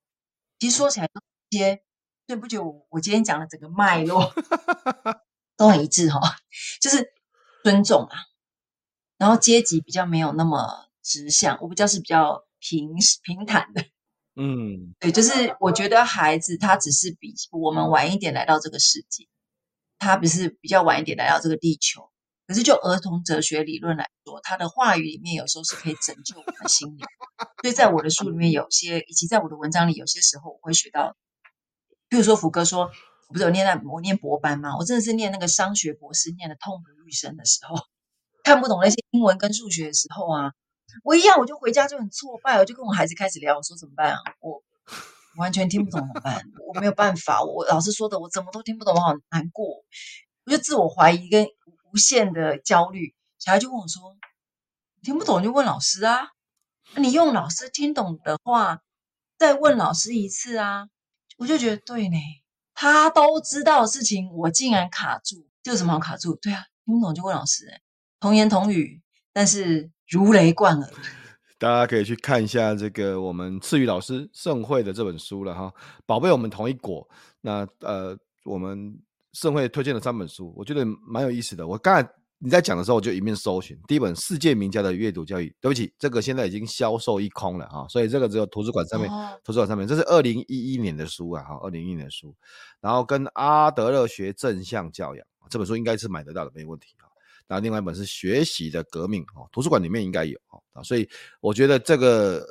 [0.59, 1.21] 其实说起来都
[1.51, 1.83] 些，
[2.27, 4.33] 对不起，我我今天讲的整个脉络
[5.55, 6.23] 都很一致哈、哦，
[6.81, 7.13] 就是
[7.63, 8.17] 尊重啊，
[9.17, 12.89] 然后阶级比较没有那么直向，我比较是比较平
[13.23, 13.81] 平坦的。
[14.35, 19.27] 嗯，对，就是我觉得孩子他只是比我们晚一点来到这个世界。
[19.99, 22.11] 他不是比较晚一点来到这个地球，
[22.45, 26.99] 可是就儿童哲学理论来说，他的话语里面有时候是可以拯救我们的心灵。
[27.63, 31.15] 所以在我的书里面，有些以及在我的文章里，有些时候我会学到，
[32.09, 32.91] 比如说福哥说，
[33.29, 34.77] 不是有念在我念博班吗？
[34.77, 37.75] 我真的是念那个商学博士，念的痛不欲生的时候，
[38.43, 40.53] 看不懂那些英文跟数学的时候啊，
[41.03, 44.19] 我一样我就回家就很挫败，我就跟我孩子开始聊，我说怎么办啊？
[44.39, 44.63] 我。
[45.37, 46.43] 完全听不懂怎么办？
[46.65, 49.67] 我没有办法，我老师说的我怎么都听不懂，我好难过，
[50.45, 51.45] 我就自我怀疑跟
[51.91, 53.13] 无限的焦虑。
[53.37, 54.17] 小孩就问我说
[55.03, 56.29] ：“听不懂就问老师啊，
[56.95, 58.81] 你用老师听懂的话
[59.37, 60.87] 再问老师一次啊。”
[61.37, 62.17] 我就觉得对呢，
[62.73, 66.35] 他都知道的事情，我竟然卡住，这有什么好卡住？
[66.35, 67.65] 对啊，听不懂就问老师，
[68.19, 70.89] 童言童语，但是如雷贯耳。
[71.59, 75.73] 大家可以去看一下这个我们次宇老师盛会的这本书了哈，
[76.05, 77.07] 宝贝，我们同一国。
[77.41, 78.15] 那呃，
[78.45, 78.95] 我们
[79.33, 81.65] 盛会推荐了三本书，我觉得蛮有意思的。
[81.65, 82.07] 我刚才
[82.39, 92.35] 你在讲的时候，我就一面搜寻第一本《世界名家的阅读教育》，对不起，这个现在已经销售一空了哈，所以这个只有图书馆上面，哦、图书馆上面，这是二零一一年的书啊，哈，二零一一年的书。
[92.79, 96.89] 然后跟阿德勒学正向教养这本书应该是买得到的，没问题。
[97.47, 100.37] 然后另外一本是《学习的革命》哦，图书馆里面应该有
[100.73, 101.09] 啊，所以
[101.39, 102.45] 我觉得这个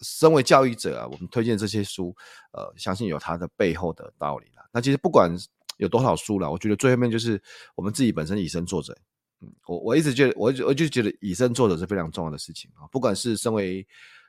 [0.00, 2.16] 身为教育者啊，我们推荐这些书，
[2.52, 4.66] 呃，相信有它的背后的道理了。
[4.72, 5.30] 那其实不管
[5.76, 7.40] 有多少书了，我觉得最后面就是
[7.74, 8.92] 我们自己本身以身作则。
[9.40, 12.86] 嗯，我我一直觉得，我我就觉得以身作则是非常重要的事情啊。
[12.90, 13.86] 不管是身为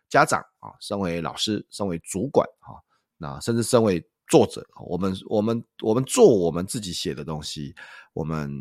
[0.09, 2.75] 家长啊，身为老师，身为主管啊，
[3.17, 7.73] 那甚至身为作者，我们我们我们做我们自己写的东西，
[8.13, 8.51] 我们。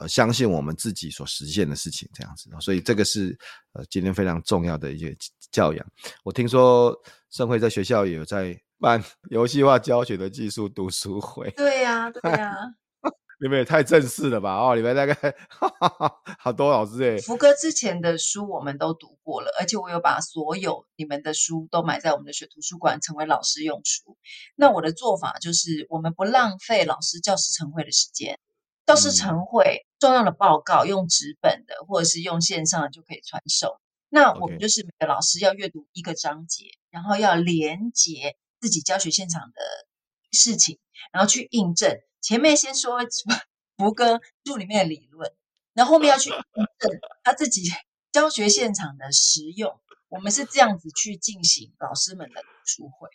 [0.00, 3.36] 呃，相信我们自己所实现的事情，这样子，所以这个是
[3.72, 5.12] 呃今天非常重要的一些
[5.50, 5.84] 教养。
[6.22, 6.96] 我听说
[7.30, 11.50] 盛会在学校也有在办 游戏化教学的技术读书会。
[11.50, 13.10] 对呀、啊，对呀、啊，
[13.40, 14.56] 你们也太正式了吧？
[14.56, 15.14] 哦，你们大概
[16.38, 17.18] 好多老师哎。
[17.18, 24.16] 福哥之前的书我们都读过了，而且我有把所有你们的书都买在我们的学图书馆，成为老师用书。
[24.56, 28.38] 那我的做法就是，我们不浪费老师教师晨会的时间。
[28.86, 33.78] 教师晨会重要的报告用纸本的，或者是用线上的就可以传授。
[34.08, 39.60] 那我们就是每个老师要阅读一个章节，然后要连接自己教学现场的
[40.32, 40.78] 事情，
[41.12, 42.00] 然后去印证。
[42.20, 42.98] 前面先说
[43.76, 45.32] 福哥书里面的理论，
[45.72, 47.62] 那后后面要去印证他自己
[48.10, 49.80] 教学现场的实用。
[50.08, 53.08] 我们是这样子去进行老师们的读书会。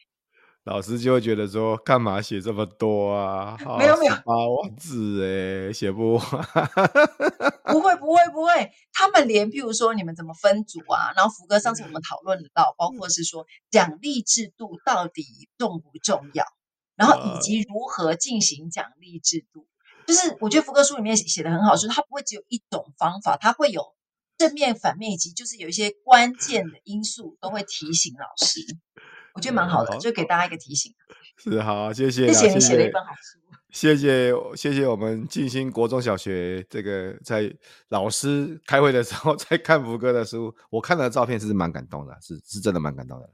[0.66, 3.58] 老师就会觉得说，干嘛写这么多啊？
[3.78, 6.24] 没有没有，八万字哎，写不完。
[7.68, 11.12] 不会不会不会，他们连譬如说你们怎么分组啊？
[11.18, 15.26] 然后福哥上次我们讨论得到，包括是说奖励制度到底
[15.58, 16.46] 重不重要，
[16.96, 19.68] 然后以及如何进行奖励制度。
[20.08, 23.84] 就是我觉得福哥书里面写的很好，就是他不会只有一种方法，他会有
[24.38, 28.62] 正面、反面以及就是有一些关键的因素都会提醒老师。
[29.34, 30.94] 我觉得蛮好的，好就给大家一个提醒。
[31.38, 32.32] 是好，谢谢。
[32.32, 33.40] 谢谢你写了一本好书。
[33.72, 37.52] 谢谢谢谢我们静心国中小学这个在
[37.90, 43.28] 老师开会的时候 在看福哥的书，我看了照片是蛮感动的，是是真的蛮感动的。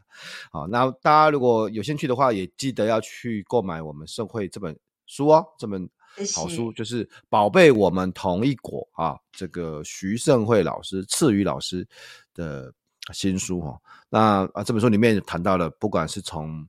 [0.50, 4.74] 好，那大家如果有兴趣的话，也记得要去购买我们盛会这本
[5.08, 5.89] 书哦，这本
[6.34, 11.86] 好书就是《宝贝我们同一国》啊，这个徐盛会老师、赐予老师
[12.34, 12.74] 的。
[13.14, 13.80] 新书哈，
[14.10, 16.68] 那啊这本书里面谈到了，不管是从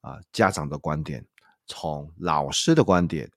[0.00, 1.24] 啊家长的观点，
[1.66, 3.30] 从老师的观点，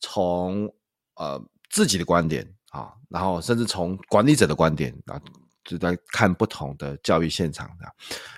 [0.00, 0.72] 从
[1.14, 5.20] 呃自己的观点啊，然后甚至从管理者的观点啊，
[5.64, 7.92] 就在看不同的教育现场的，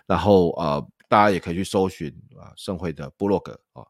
[0.07, 2.09] 然后呃，大家也可以去搜寻
[2.39, 3.85] 啊，盛会的部落格啊，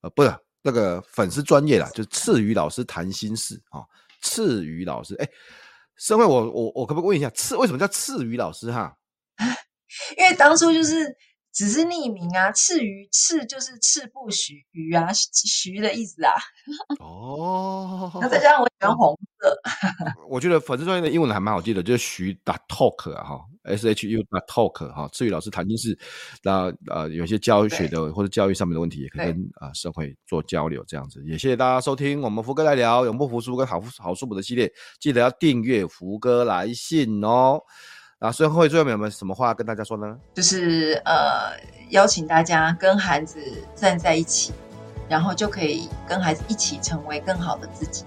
[0.00, 3.84] 呃，不是那个粉丝专业啦，就是赤羽老师谈心事啊，
[4.22, 5.28] 赤羽老师，哎，
[5.96, 8.96] 盛会，我我我可不可以问一下，赤为什么叫赤羽老师哈？
[10.16, 11.16] 因为当初就是。
[11.50, 16.32] 只是匿名啊，赤鱼赤就是赤不许鱼啊，徐的意思啊。
[17.00, 19.58] 哦， 那再加上我喜欢红色。
[20.30, 25.98] 我觉得粉丝专业的英文还蛮好记的，就是徐 dot talk 啊哈，S H U dot talk 哈，赤鱼老师谈心事，
[26.44, 31.20] 那呃有些教学的或者教育上面的问题，也可以跟啊社会做交流，这样子。
[31.26, 37.60] 也谢谢大家收听我们福哥来聊永不服输跟好好书补的系列，记得要订阅福哥来信哦。
[38.18, 40.18] 啊，盛慧最后面有没有什么话跟大家说呢？
[40.34, 41.56] 就是呃，
[41.90, 43.40] 邀请大家跟孩子
[43.76, 44.52] 站在一起，
[45.08, 48.04] 然后就可以跟孩子一起成为更好的自己。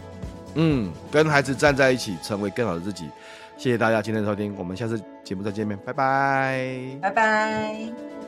[0.55, 3.09] 嗯，跟孩子站在一起，成为更好的自己。
[3.57, 8.20] 谢谢大家今天的收听，我们下次节目再见面，拜拜，拜拜。